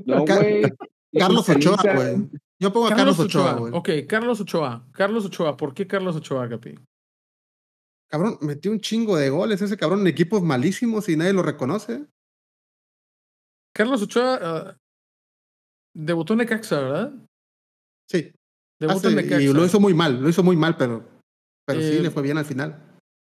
[0.06, 0.62] No, güey.
[1.12, 2.30] Carlos Ochoa, güey.
[2.58, 3.72] Yo pongo a Carlos, Carlos Ochoa, güey.
[3.74, 4.86] Ok, Carlos Ochoa.
[4.92, 5.56] Carlos Ochoa.
[5.56, 6.74] ¿Por qué Carlos Ochoa, Capi?
[8.08, 12.06] Cabrón, metió un chingo de goles ese cabrón en equipos malísimos y nadie lo reconoce.
[13.74, 14.78] Carlos Ochoa uh,
[15.94, 17.12] debutó en Necaxa, ¿verdad?
[18.08, 18.32] Sí.
[18.80, 19.42] Debutó en Necaxa.
[19.42, 21.04] Y lo hizo muy mal, lo hizo muy mal, pero,
[21.66, 22.89] pero sí eh, le fue bien al final.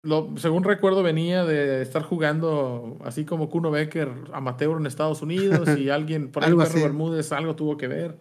[0.07, 5.69] Lo, según recuerdo, venía de estar jugando así como Kuno Becker amateur en Estados Unidos
[5.77, 8.17] y alguien, por ahí Perro Bermúdez, algo tuvo que ver.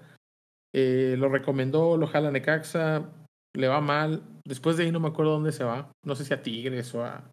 [0.74, 3.12] Eh, lo recomendó, lo jala Necaxa,
[3.54, 4.24] le va mal.
[4.46, 5.92] Después de ahí no me acuerdo dónde se va.
[6.04, 7.30] No sé si a Tigres o a.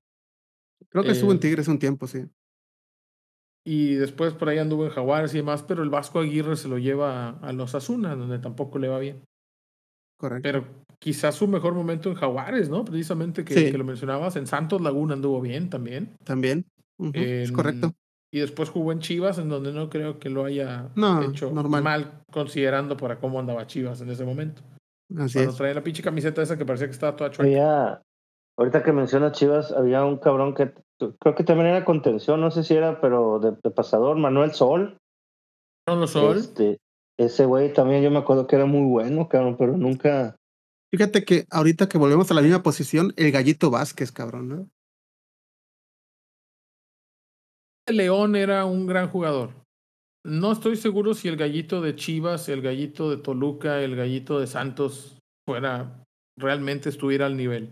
[0.91, 2.27] Creo que estuvo en eh, Tigres un tiempo, sí.
[3.65, 6.77] Y después por ahí anduvo en Jaguares y demás, pero el Vasco Aguirre se lo
[6.77, 9.25] lleva a, los Azunas, donde tampoco le va bien.
[10.23, 10.43] Correcto.
[10.45, 10.65] Pero
[11.01, 12.85] quizás su mejor momento en Jaguares, ¿no?
[12.85, 14.37] Precisamente que, que lo mencionabas.
[14.37, 16.17] En Santos Laguna anduvo bien también.
[16.23, 16.65] También.
[17.13, 17.93] es correcto.
[18.31, 20.91] y después jugó en Chivas, en donde no creo que lo haya
[21.29, 21.83] hecho normal.
[21.83, 24.63] mal, considerando para cómo andaba Chivas en ese momento.
[25.19, 25.57] Así Cuando es.
[25.57, 28.01] traía la pinche camiseta esa que parecía que estaba toda chueca.
[28.57, 30.73] ahorita que menciona Chivas, había un cabrón que
[31.19, 34.99] creo que también era contención, no sé si era, pero de, pasador, Manuel Sol.
[35.89, 36.37] ¿No Sol?
[36.37, 36.79] Este,
[37.19, 40.37] ese güey también yo me acuerdo que era muy bueno, cabrón, pero nunca.
[40.91, 44.69] Fíjate que ahorita que volvemos a la misma posición, el gallito Vázquez, cabrón, ¿no?
[47.89, 49.51] León era un gran jugador.
[50.25, 54.47] No estoy seguro si el gallito de Chivas, el gallito de Toluca, el gallito de
[54.47, 56.05] Santos fuera
[56.39, 57.71] realmente estuviera al nivel.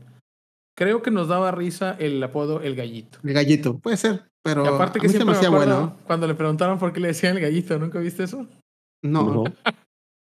[0.76, 3.18] Creo que nos daba risa el apodo el gallito.
[3.22, 5.96] El gallito, puede ser, pero aparte que siempre me bueno.
[6.07, 8.48] cuando le preguntaron por qué le decían el gallito, ¿nunca viste eso?
[9.02, 9.44] No.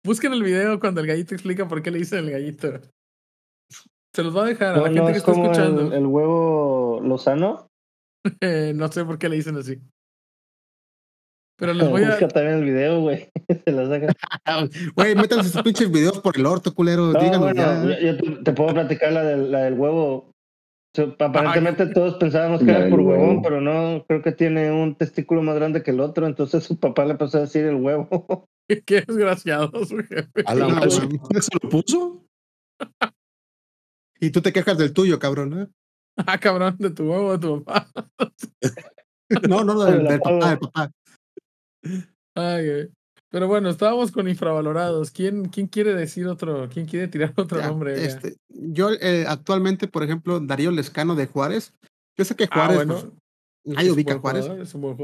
[0.04, 2.80] Busquen el video cuando el gallito explica por qué le dicen el gallito.
[4.14, 5.94] Se los va a dejar a la gente que está escuchando.
[5.94, 7.68] El, huevo Lozano?
[8.74, 9.80] no sé por qué le dicen así.
[11.56, 12.10] Pero les voy a.
[12.10, 13.28] Busca también el video, güey.
[13.64, 14.14] Se lo saca.
[14.94, 17.12] Güey, métanse sus pinches videos por el orto, culero.
[17.12, 18.00] No, bueno, ya.
[18.00, 20.33] Yo, te, puedo platicar la del, la del huevo.
[21.18, 25.56] Aparentemente todos pensábamos que era por huevón, pero no, creo que tiene un testículo más
[25.56, 28.46] grande que el otro, entonces su papá le empezó a decir el huevo.
[28.86, 30.42] Qué desgraciado su jefe.
[30.46, 32.24] ¿A la no, se lo puso?
[34.20, 35.68] Y tú te quejas del tuyo, cabrón, ¿eh?
[36.16, 37.90] Ah, cabrón, de tu huevo, de tu papá.
[39.48, 40.90] no, no, del, del papá, del papá.
[42.34, 42.88] Ay,
[43.34, 45.10] pero bueno, estábamos con infravalorados.
[45.10, 46.68] ¿Quién, quién quiere decir otro?
[46.72, 48.06] ¿Quién quiere tirar otro nombre?
[48.06, 51.72] Este, yo eh, actualmente, por ejemplo, Darío Lescano de Juárez.
[52.16, 53.06] Yo sé que ah, Juárez, pues,
[53.64, 54.48] nadie ubica Juárez,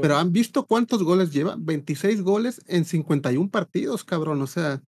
[0.01, 1.57] pero ¿han visto cuántos goles lleva?
[1.59, 4.41] 26 goles en 51 partidos, cabrón.
[4.41, 4.81] O sea,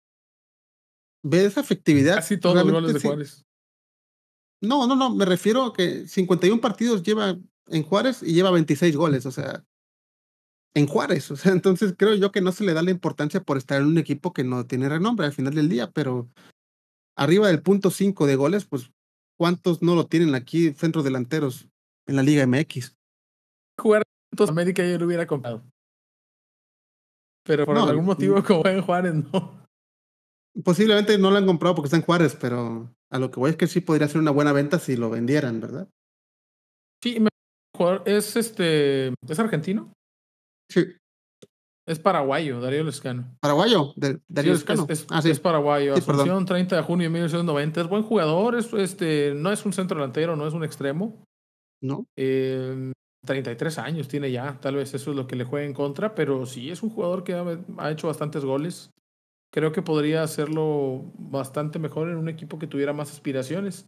[1.22, 2.16] ve esa efectividad.
[2.16, 3.44] Casi todos los goles de Juárez.
[4.62, 8.96] No, no, no, me refiero a que 51 partidos lleva en Juárez y lleva 26
[8.96, 9.26] goles.
[9.26, 9.66] O sea,
[10.74, 11.32] en Juárez.
[11.32, 13.88] O sea, entonces creo yo que no se le da la importancia por estar en
[13.88, 16.30] un equipo que no tiene renombre al final del día, pero
[17.18, 18.92] arriba del punto 5 de goles, pues
[19.38, 21.70] ¿cuántos no lo tienen aquí centros delanteros
[22.08, 22.96] en la Liga MX?
[23.80, 25.64] Jugar en América yo lo hubiera comprado.
[27.46, 29.64] Pero por algún motivo, como en Juárez, no.
[30.64, 33.58] Posiblemente no lo han comprado porque está en Juárez, pero a lo que voy es
[33.58, 35.90] que sí podría ser una buena venta si lo vendieran, ¿verdad?
[37.04, 37.18] Sí,
[38.06, 39.92] es este, ¿es argentino?
[40.74, 40.86] Sí.
[41.86, 43.36] Es paraguayo, Darío Lescano.
[43.42, 43.94] ¿Paraguayo?
[43.98, 44.86] De, Darío Lescano.
[44.90, 45.30] Es, ah, sí.
[45.30, 45.94] es paraguayo.
[45.94, 47.82] Asunción, 30 de junio de 1990.
[47.82, 48.56] Es buen jugador.
[48.56, 51.26] Es, este, no es un centro delantero, no es un extremo.
[51.82, 52.06] No.
[52.18, 52.94] Eh,
[53.26, 54.58] 33 años tiene ya.
[54.62, 56.16] Tal vez eso es lo que le juega en contra.
[56.16, 57.44] Pero sí, es un jugador que ha,
[57.78, 58.90] ha hecho bastantes goles.
[59.54, 63.86] Creo que podría hacerlo bastante mejor en un equipo que tuviera más aspiraciones.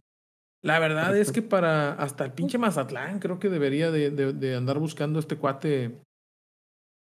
[0.62, 4.56] La verdad es que para hasta el pinche Mazatlán creo que debería de, de, de
[4.56, 6.00] andar buscando este cuate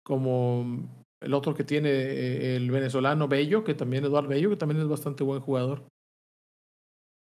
[0.04, 0.88] como
[1.20, 4.88] el otro que tiene eh, el venezolano Bello, que también Eduardo Bello, que también es
[4.88, 5.84] bastante buen jugador.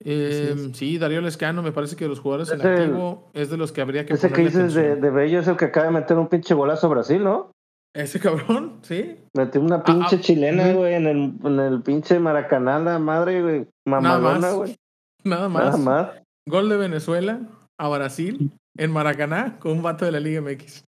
[0.02, 3.74] Eh, sí, Darío Lescano, me parece que de los jugadores en activo es de los
[3.74, 6.18] que habría que Ese que dices de, de, Bello es el que acaba de meter
[6.18, 7.52] un pinche golazo a Brasil, ¿no?
[7.94, 9.18] Ese cabrón, sí.
[9.36, 13.42] Metió una pinche ah, ah, chilena, güey, en el, en el pinche Maracaná, la madre,
[13.42, 13.68] güey.
[13.86, 14.78] Mamadona, güey.
[15.24, 15.65] Nada más.
[15.65, 16.22] Nada más.
[16.48, 17.42] Gol de Venezuela
[17.78, 20.86] a Brasil en Maracaná con un vato de la Liga MX.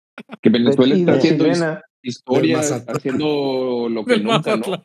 [0.40, 1.46] Que Venezuela está haciendo
[2.03, 4.85] historia, haciendo lo que nunca, ¿no?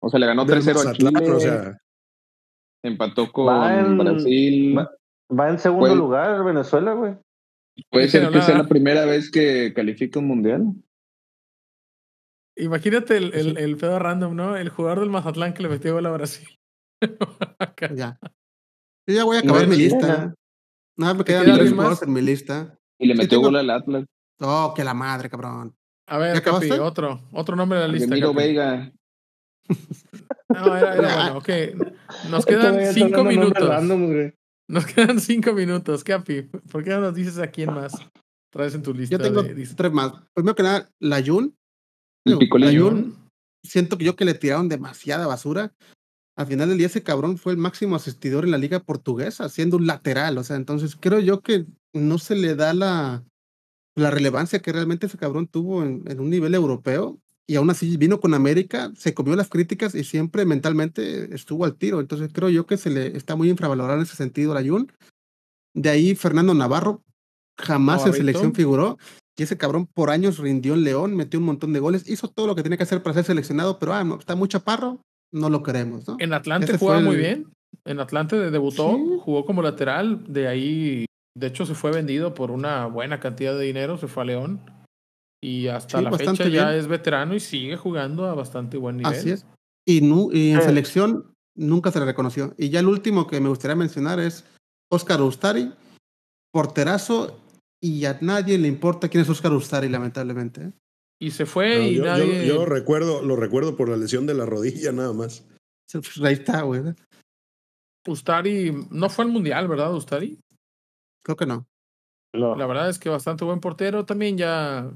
[0.00, 1.30] O sea, le ganó 3-0 a Chile.
[1.30, 1.78] O sea,
[2.82, 4.78] empató con Brasil.
[5.30, 7.14] Va, en segundo lugar Venezuela, güey.
[7.90, 10.74] Puede ser que sea la primera vez que califica un mundial.
[12.56, 14.56] Imagínate el, el, el, pedo random, ¿no?
[14.56, 16.46] El jugador del Mazatlán que le metió gol a Brasil.
[17.96, 18.18] ya.
[19.06, 20.34] Yo ya voy a acabar mi lista.
[20.96, 22.78] Nada, me quedan tres más en mi lista.
[22.98, 24.04] Y le metió gol al Atlas.
[24.40, 25.74] Oh, que la madre, cabrón.
[26.08, 28.14] A ver, Capi, otro, otro nombre de la lista.
[28.14, 28.92] Miro Veiga.
[30.48, 31.48] No, era, era bueno, ok.
[32.30, 33.82] Nos quedan cinco minutos.
[34.68, 36.42] nos quedan cinco minutos, Capi.
[36.42, 37.92] ¿Por qué no nos dices a quién más
[38.52, 39.16] traes en tu lista?
[39.16, 40.12] Yo tengo tres más.
[40.34, 41.54] Primero que nada, la Jun.
[42.26, 43.16] El Jun.
[43.64, 45.72] Siento que yo que le tiraron demasiada basura.
[46.36, 49.76] Al final del día ese cabrón fue el máximo asistidor en la liga portuguesa, siendo
[49.76, 50.36] un lateral.
[50.38, 53.24] O sea, entonces creo yo que no se le da la,
[53.94, 58.20] la relevancia que realmente ese cabrón tuvo en, un nivel europeo y aún así vino
[58.20, 62.00] con América, se comió las críticas y siempre mentalmente estuvo al tiro.
[62.00, 64.90] Entonces creo yo que se le está muy infravalorado en ese sentido la Jun.
[65.74, 67.02] De ahí Fernando Navarro
[67.58, 68.98] jamás en selección figuró.
[69.36, 72.46] Y ese cabrón por años rindió en León, metió un montón de goles, hizo todo
[72.46, 75.00] lo que tenía que hacer para ser seleccionado, pero ah, está muy chaparro,
[75.32, 76.06] no lo queremos.
[76.06, 76.16] ¿no?
[76.18, 77.46] En Atlante juega muy bien.
[77.86, 82.86] En Atlante debutó, jugó como lateral, de ahí de hecho, se fue vendido por una
[82.86, 84.60] buena cantidad de dinero, se fue a León.
[85.42, 89.12] Y hasta la fecha ya es veterano y sigue jugando a bastante buen nivel.
[89.12, 89.44] Así es.
[89.84, 92.54] Y, y en selección nunca se le reconoció.
[92.56, 94.44] Y ya el último que me gustaría mencionar es
[94.90, 95.72] Oscar Ustari,
[96.52, 97.40] porterazo,
[97.82, 100.62] y a nadie le importa quién es Oscar Ustari, lamentablemente.
[100.62, 100.72] ¿eh?
[101.18, 102.46] Y se fue y yo, nadie...
[102.46, 105.44] yo, recuerdo, lo recuerdo por la lesión de la rodilla nada más.
[105.92, 106.82] Pues, ahí está, güey.
[108.06, 110.38] Ustari no fue al mundial, ¿verdad, Ustari?
[111.22, 111.66] Creo que no.
[112.32, 114.90] La verdad es que bastante buen portero, también ya,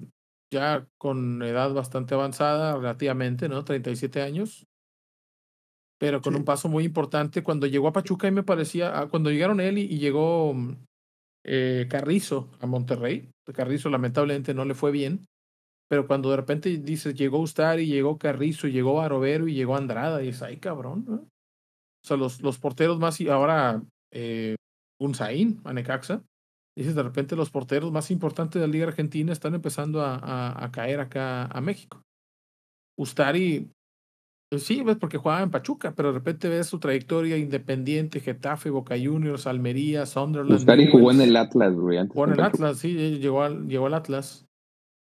[0.50, 3.64] ya con edad bastante avanzada, relativamente, ¿no?
[3.64, 4.66] 37 años.
[5.98, 7.42] Pero con un paso muy importante.
[7.42, 10.54] Cuando llegó a Pachuca, y me parecía, ah, cuando llegaron él y, llegó
[11.44, 15.26] eh, Carrizo a Monterrey, Carrizo lamentablemente no le fue bien.
[15.88, 20.28] Pero cuando de repente dices, llegó Ustari, llegó Carrizo, llegó Barovero y llegó Andrada, y
[20.28, 21.14] es ay, cabrón, ¿no?
[21.16, 24.56] O sea, los, los porteros más, y ahora eh,
[25.00, 26.22] Unzaín, Anecaxa,
[26.76, 30.70] dices, de repente los porteros más importantes de la Liga Argentina están empezando a, a,
[30.70, 32.02] caer acá a México.
[32.98, 33.70] Ustari,
[34.50, 38.70] pues sí, ves porque jugaba en Pachuca, pero de repente ves su trayectoria independiente, Getafe,
[38.70, 40.60] Boca Juniors, Almería, Sunderland.
[40.60, 42.06] Ustari jugó en el Atlas, güey.
[42.08, 44.46] Jugó en el Atlas, sí, llegó al, llegó al Atlas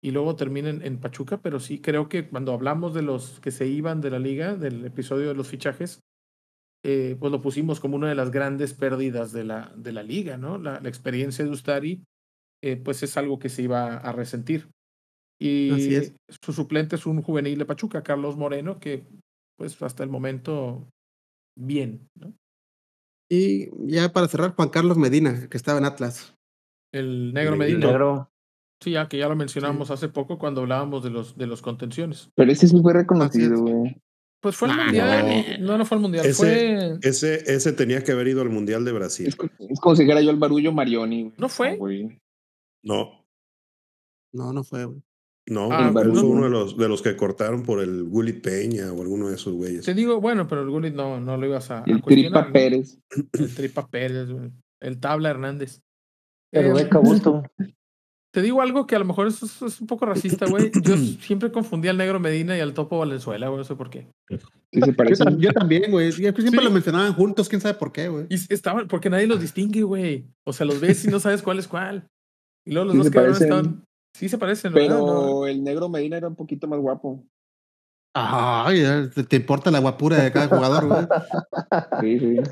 [0.03, 3.67] y luego termina en, Pachuca, pero sí creo que cuando hablamos de los que se
[3.67, 6.01] iban de la liga, del episodio de los fichajes,
[6.83, 10.37] eh, pues lo pusimos como una de las grandes pérdidas de la, de la liga,
[10.37, 10.57] ¿no?
[10.57, 12.03] La, experiencia de Ustari,
[12.63, 14.69] eh, pues es algo que se iba a resentir.
[15.39, 15.71] Y
[16.43, 19.03] su suplente es un juvenil de Pachuca, Carlos Moreno, que
[19.57, 20.87] pues hasta el momento
[21.57, 22.33] bien, ¿no?
[23.31, 26.35] Y ya para cerrar, Juan Carlos Medina, que estaba en Atlas.
[26.93, 27.85] El negro Medina.
[27.85, 28.29] El negro.
[28.83, 32.29] Sí, ya que ya lo mencionamos hace poco cuando hablábamos de los, de los contenciones.
[32.35, 33.95] Pero ese sí fue reconocido, güey.
[34.41, 35.61] Pues fue el mundial.
[35.61, 35.77] No.
[35.77, 36.25] no, fue el mundial.
[36.25, 39.27] Ese, ese, ese, tenía que haber ido al mundial de Brasil.
[39.27, 41.31] Es, como si dijera yo el barullo Marioni.
[41.37, 41.77] ¿No fue?
[42.83, 43.23] No.
[44.33, 45.01] No, no fue, güey.
[45.47, 49.01] No, ah, fue uno de los, de los que cortaron por el Gullit Peña o
[49.01, 49.83] alguno de esos güeyes.
[49.83, 51.83] Te digo, bueno, pero el Gullit no, no lo ibas a.
[51.85, 52.99] El Tripa Pérez.
[53.33, 54.29] El Tripa Pérez,
[54.79, 55.81] El Tabla Hernández.
[56.51, 57.43] El eh, Gusto.
[58.31, 60.71] Te digo algo que a lo mejor es, es un poco racista, güey.
[60.81, 63.57] Yo siempre confundí al negro Medina y al topo Valenzuela, güey.
[63.57, 64.07] No sé por qué.
[64.71, 66.11] yo, también, güey.
[66.13, 68.27] Siempre lo mencionaban juntos, quién sabe por qué, güey.
[68.29, 70.29] Y estaban, porque nadie los distingue, güey.
[70.45, 72.07] O sea, los ves y no sabes cuál es cuál.
[72.65, 73.83] Y luego los dos cabrones están.
[74.13, 77.25] Sí se parecen, Pero el negro Medina era un poquito más guapo.
[78.13, 78.83] Ay,
[79.27, 81.07] te importa la guapura de cada jugador, güey.
[82.01, 82.51] Sí, sí.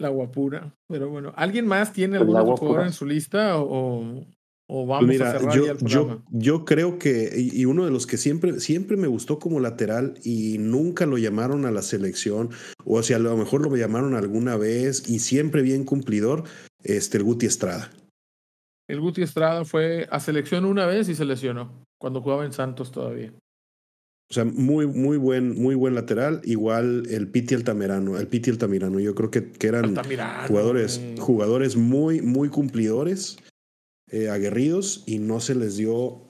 [0.00, 0.72] La guapura.
[0.88, 4.26] Pero bueno, ¿alguien más tiene algún jugador en su lista o, o
[4.68, 6.24] vamos a cerrar yo, ya el programa?
[6.30, 10.14] Yo, yo creo que, y, uno de los que siempre, siempre me gustó como lateral
[10.22, 12.50] y nunca lo llamaron a la selección,
[12.84, 16.44] o si a lo mejor lo llamaron alguna vez y siempre bien cumplidor,
[16.82, 17.90] este, el Guti Estrada.
[18.88, 22.92] El Guti Estrada fue a selección una vez y se lesionó, cuando jugaba en Santos
[22.92, 23.32] todavía.
[24.30, 26.42] O sea, muy, muy buen, muy buen lateral.
[26.44, 29.00] Igual el Piti Altamirano, el Piti Altamirano.
[29.00, 29.96] Yo creo que, que eran
[30.46, 33.38] jugadores, jugadores muy, muy cumplidores
[34.10, 36.22] eh, aguerridos y no se les dio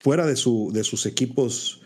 [0.00, 1.82] fuera de, su, de sus equipos,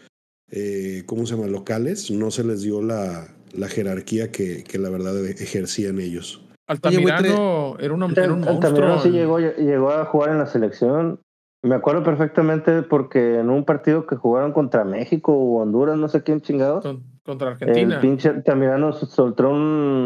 [0.51, 1.49] eh, ¿cómo se llama?
[1.49, 6.43] Locales, no se les dio la, la jerarquía que, que la verdad ejercían ellos.
[6.69, 11.21] Altamirano era, una, era un Altamirano sí llegó, llegó a jugar en la selección.
[11.63, 16.23] Me acuerdo perfectamente porque en un partido que jugaron contra México o Honduras, no sé
[16.23, 16.85] quién chingados.
[17.25, 17.97] Contra Argentina.
[17.97, 20.05] El pinche Altamirano soltó un,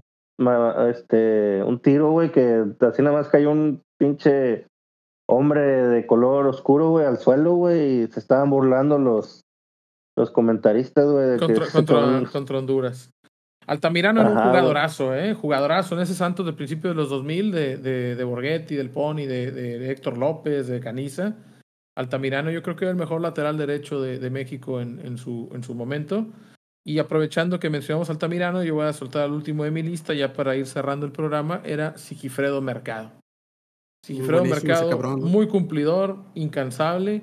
[0.88, 4.66] este, un tiro, güey, que así nada más cayó un pinche
[5.30, 9.44] hombre de color oscuro, güey, al suelo, güey, y se estaban burlando los,
[10.16, 11.38] los comentaristas, güey.
[11.38, 13.10] Contra, contra, Honduras.
[13.66, 15.34] Altamirano era un jugadorazo, ¿eh?
[15.34, 19.26] Jugadorazo en ese Santos del principio de los 2000, de, de, de Borghetti, del Pony,
[19.26, 21.36] de, de, Héctor López, de Caniza.
[21.96, 25.48] Altamirano yo creo que era el mejor lateral derecho de, de México en, en, su,
[25.52, 26.26] en su momento.
[26.84, 30.32] Y aprovechando que mencionamos Altamirano, yo voy a soltar el último de mi lista ya
[30.32, 33.19] para ir cerrando el programa, era Sigifredo Mercado.
[34.04, 37.22] Sigifredo Mercado, muy cumplidor, incansable.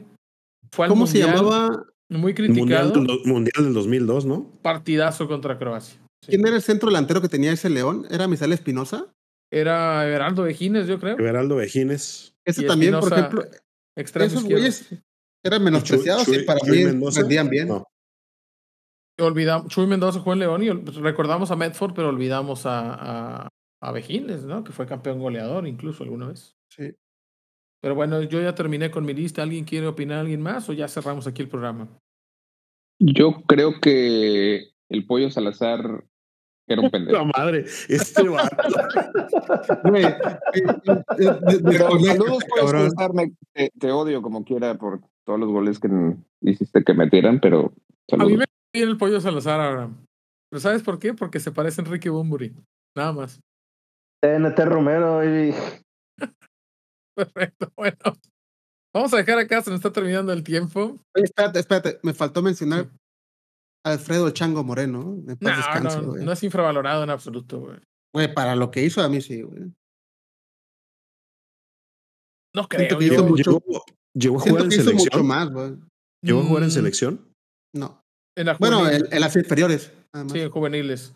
[0.71, 1.85] Fue ¿Cómo se llamaba?
[2.09, 2.93] Muy criticado.
[2.93, 4.51] Mundial, mundial, del 2002, ¿no?
[4.61, 5.99] Partidazo contra Croacia.
[6.25, 8.05] ¿Quién era el centro delantero que tenía ese León?
[8.09, 9.07] ¿Era Misael Espinosa?
[9.51, 11.17] Era Everaldo Vejines, yo creo.
[11.17, 12.35] Everaldo Vejines.
[12.45, 13.45] Ese también, por ejemplo.
[13.95, 14.89] Esos güeyes
[15.43, 16.83] eran menospreciados y, para mí
[17.15, 17.69] vendían bien.
[19.19, 23.49] Olvidamos, Chuy Mendoza jugó en León y recordamos a Medford, pero olvidamos a, a,
[23.81, 24.63] a Vejines, ¿no?
[24.63, 26.56] Que fue campeón goleador incluso alguna vez.
[27.81, 29.43] Pero bueno, yo ya terminé con mi lista.
[29.43, 31.87] ¿Alguien quiere opinar alguien más o ya cerramos aquí el programa?
[32.99, 36.03] Yo creo que el pollo Salazar
[36.67, 37.17] era un pendejo.
[37.17, 38.57] La madre, este vato.
[41.63, 43.11] Pero saludos, pollo Salazar,
[43.53, 45.89] te, odio como quiera por todos los goles que
[46.41, 47.73] hiciste que metieran, pero.
[48.11, 49.89] A mí me viene el pollo Salazar ahora.
[50.49, 51.13] ¿Pero sabes por qué?
[51.13, 52.55] Porque se parece a Enrique Bumburi.
[52.95, 53.39] Nada más.
[54.21, 55.53] TNT Romero, baby.
[57.17, 57.97] Perfecto, bueno.
[58.93, 60.97] Vamos a dejar acá, se nos está terminando el tiempo.
[61.15, 61.99] espérate, espérate.
[62.03, 62.89] Me faltó mencionar
[63.83, 65.17] Alfredo Chango Moreno.
[65.25, 67.79] no, no, no, es infravalorado en absoluto, güey.
[68.13, 69.71] Güey, para lo que hizo a mí sí, güey.
[72.55, 72.99] No creo.
[72.99, 73.61] Yo,
[74.13, 75.27] ¿Llegó, a jugar en selección?
[75.27, 75.49] Más,
[76.23, 77.33] ¿Llegó a jugar en selección?
[77.75, 78.01] No.
[78.59, 79.91] bueno, en, las inferiores.
[80.31, 81.13] Sí, en juveniles.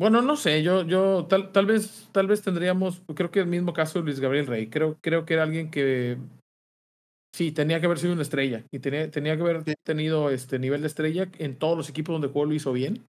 [0.00, 3.74] Bueno, no sé, yo, yo tal, tal vez, tal vez tendríamos, creo que el mismo
[3.74, 4.68] caso de Luis Gabriel Rey.
[4.68, 6.16] Creo, creo que era alguien que
[7.36, 10.80] sí tenía que haber sido una estrella y tenía, tenía que haber tenido este nivel
[10.80, 13.04] de estrella en todos los equipos donde jugó lo hizo bien.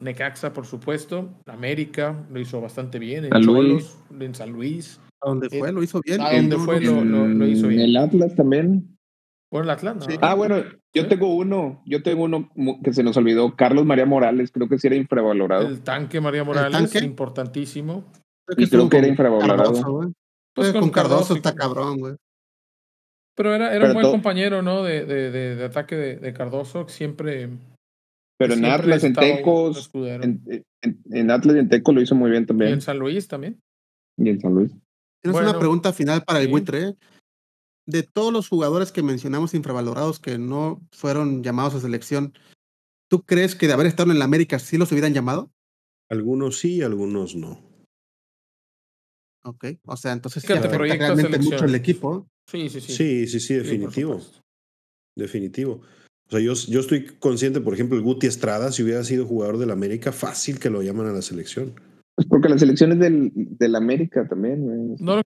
[0.00, 4.98] Necaxa, por supuesto, América lo hizo bastante bien, en Cholos, en San Luis.
[5.20, 6.22] A donde fue, lo hizo bien.
[6.22, 7.82] A donde fue, lo, lo, hizo bien.
[7.82, 8.95] El Atlas también.
[9.56, 12.50] Bueno, el Atlas, Ah, bueno, yo tengo uno, yo tengo uno
[12.84, 15.66] que se nos olvidó, Carlos María Morales, creo que sí era infravalorado.
[15.66, 18.04] El tanque María Morales, importantísimo.
[18.46, 20.12] Creo y creo que era infravalorado.
[20.54, 22.16] pues con, Cardoso, está cabrón, güey.
[23.34, 24.82] Pero era, era un buen compañero, ¿no?
[24.82, 27.48] De, de, de, ataque de, Cardoso, siempre.
[28.38, 32.44] Pero en Atlas, en Tecos, en, en, Atlas y en Teco lo hizo muy bien
[32.44, 32.70] también.
[32.70, 33.58] Y en San Luis también.
[34.18, 34.72] Y en San Luis.
[35.22, 36.94] Tienes una pregunta final para el buitre.
[37.86, 42.32] De todos los jugadores que mencionamos infravalorados que no fueron llamados a selección,
[43.08, 45.52] ¿tú crees que de haber estado en la América sí los hubieran llamado?
[46.10, 47.60] Algunos sí, algunos no.
[49.44, 52.26] Ok, o sea, entonces sí afecta realmente mucho el equipo.
[52.50, 52.92] Sí, sí, sí.
[52.92, 54.20] Sí, sí, sí, definitivo.
[55.16, 55.82] definitivo.
[56.28, 59.58] O sea, yo, yo estoy consciente, por ejemplo, el Guti Estrada, si hubiera sido jugador
[59.58, 61.74] del América, fácil que lo llaman a la selección.
[62.16, 65.24] Pues porque la selección es del, del América también, No, las,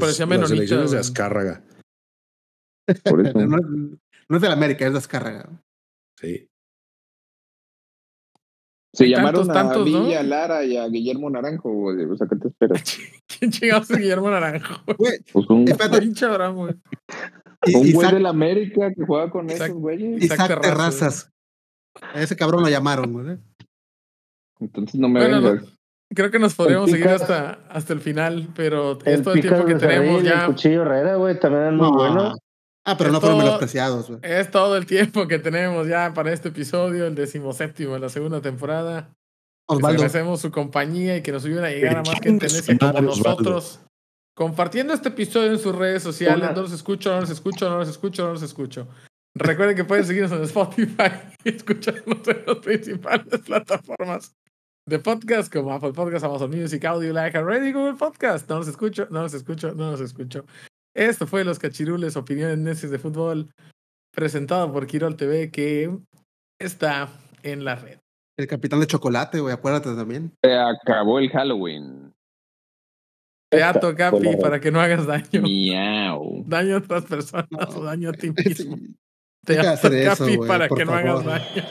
[0.00, 1.62] parecía las selecciones de Azcárraga.
[3.04, 3.38] Por eso.
[3.38, 3.56] no,
[4.28, 5.48] no, es del América, es de Azcárraga.
[6.16, 6.48] Sí.
[8.92, 12.04] Se llamaron a Villa, Lara y a Guillermo Naranjo, güey.
[12.04, 12.82] O sea, ¿qué te esperas?
[13.38, 14.74] ¿Quién chingados es Guillermo Naranjo?
[14.96, 16.74] Güey, pues un pinche güey.
[17.74, 20.24] Un güey del América que juega con esos güeyes.
[20.24, 21.30] Isaac Terrazas.
[22.00, 23.38] A ese cabrón lo llamaron, güey.
[24.60, 25.64] Entonces no me vengas.
[26.14, 29.74] creo que nos podríamos seguir hasta, hasta el final, pero es todo el tiempo que
[29.74, 30.42] tenemos ya.
[30.42, 32.34] El cuchillo Herrera, güey, también es muy bueno.
[32.88, 34.20] Ah, pero no fueron menospreciados, güey.
[34.22, 38.40] Es todo el tiempo que tenemos ya para este episodio, el decimoséptimo de la segunda
[38.40, 39.14] temporada.
[39.66, 39.98] Osvaldo.
[39.98, 43.80] Agradecemos su compañía y que nos ayuden a llegar a más gente en como nosotros.
[44.34, 46.48] Compartiendo este episodio en sus redes sociales.
[46.54, 48.88] No los escucho, no los escucho, no los escucho, no los escucho.
[49.34, 51.10] Recuerden que pueden seguirnos en Spotify
[51.44, 54.34] y escucharnos en las principales plataformas
[54.86, 58.48] de podcast como Apple Podcast, Amazon Music, Audio, Like, Radio, Google Podcast.
[58.48, 60.46] No los escucho, no los escucho, no los escucho.
[60.98, 63.54] Esto fue Los Cachirules, opiniones necias de fútbol,
[64.10, 65.96] presentado por Quirol TV, que
[66.58, 67.08] está
[67.44, 68.00] en la red.
[68.36, 70.32] El capitán de chocolate, güey, acuérdate también.
[70.42, 72.12] Se acabó el Halloween.
[73.48, 75.40] Teatro, Capi, para que no hagas daño.
[75.40, 76.42] Miau.
[76.48, 78.76] Daño a otras personas o daño a ti mismo.
[79.46, 81.64] Teatro, Capi, para que no hagas daño.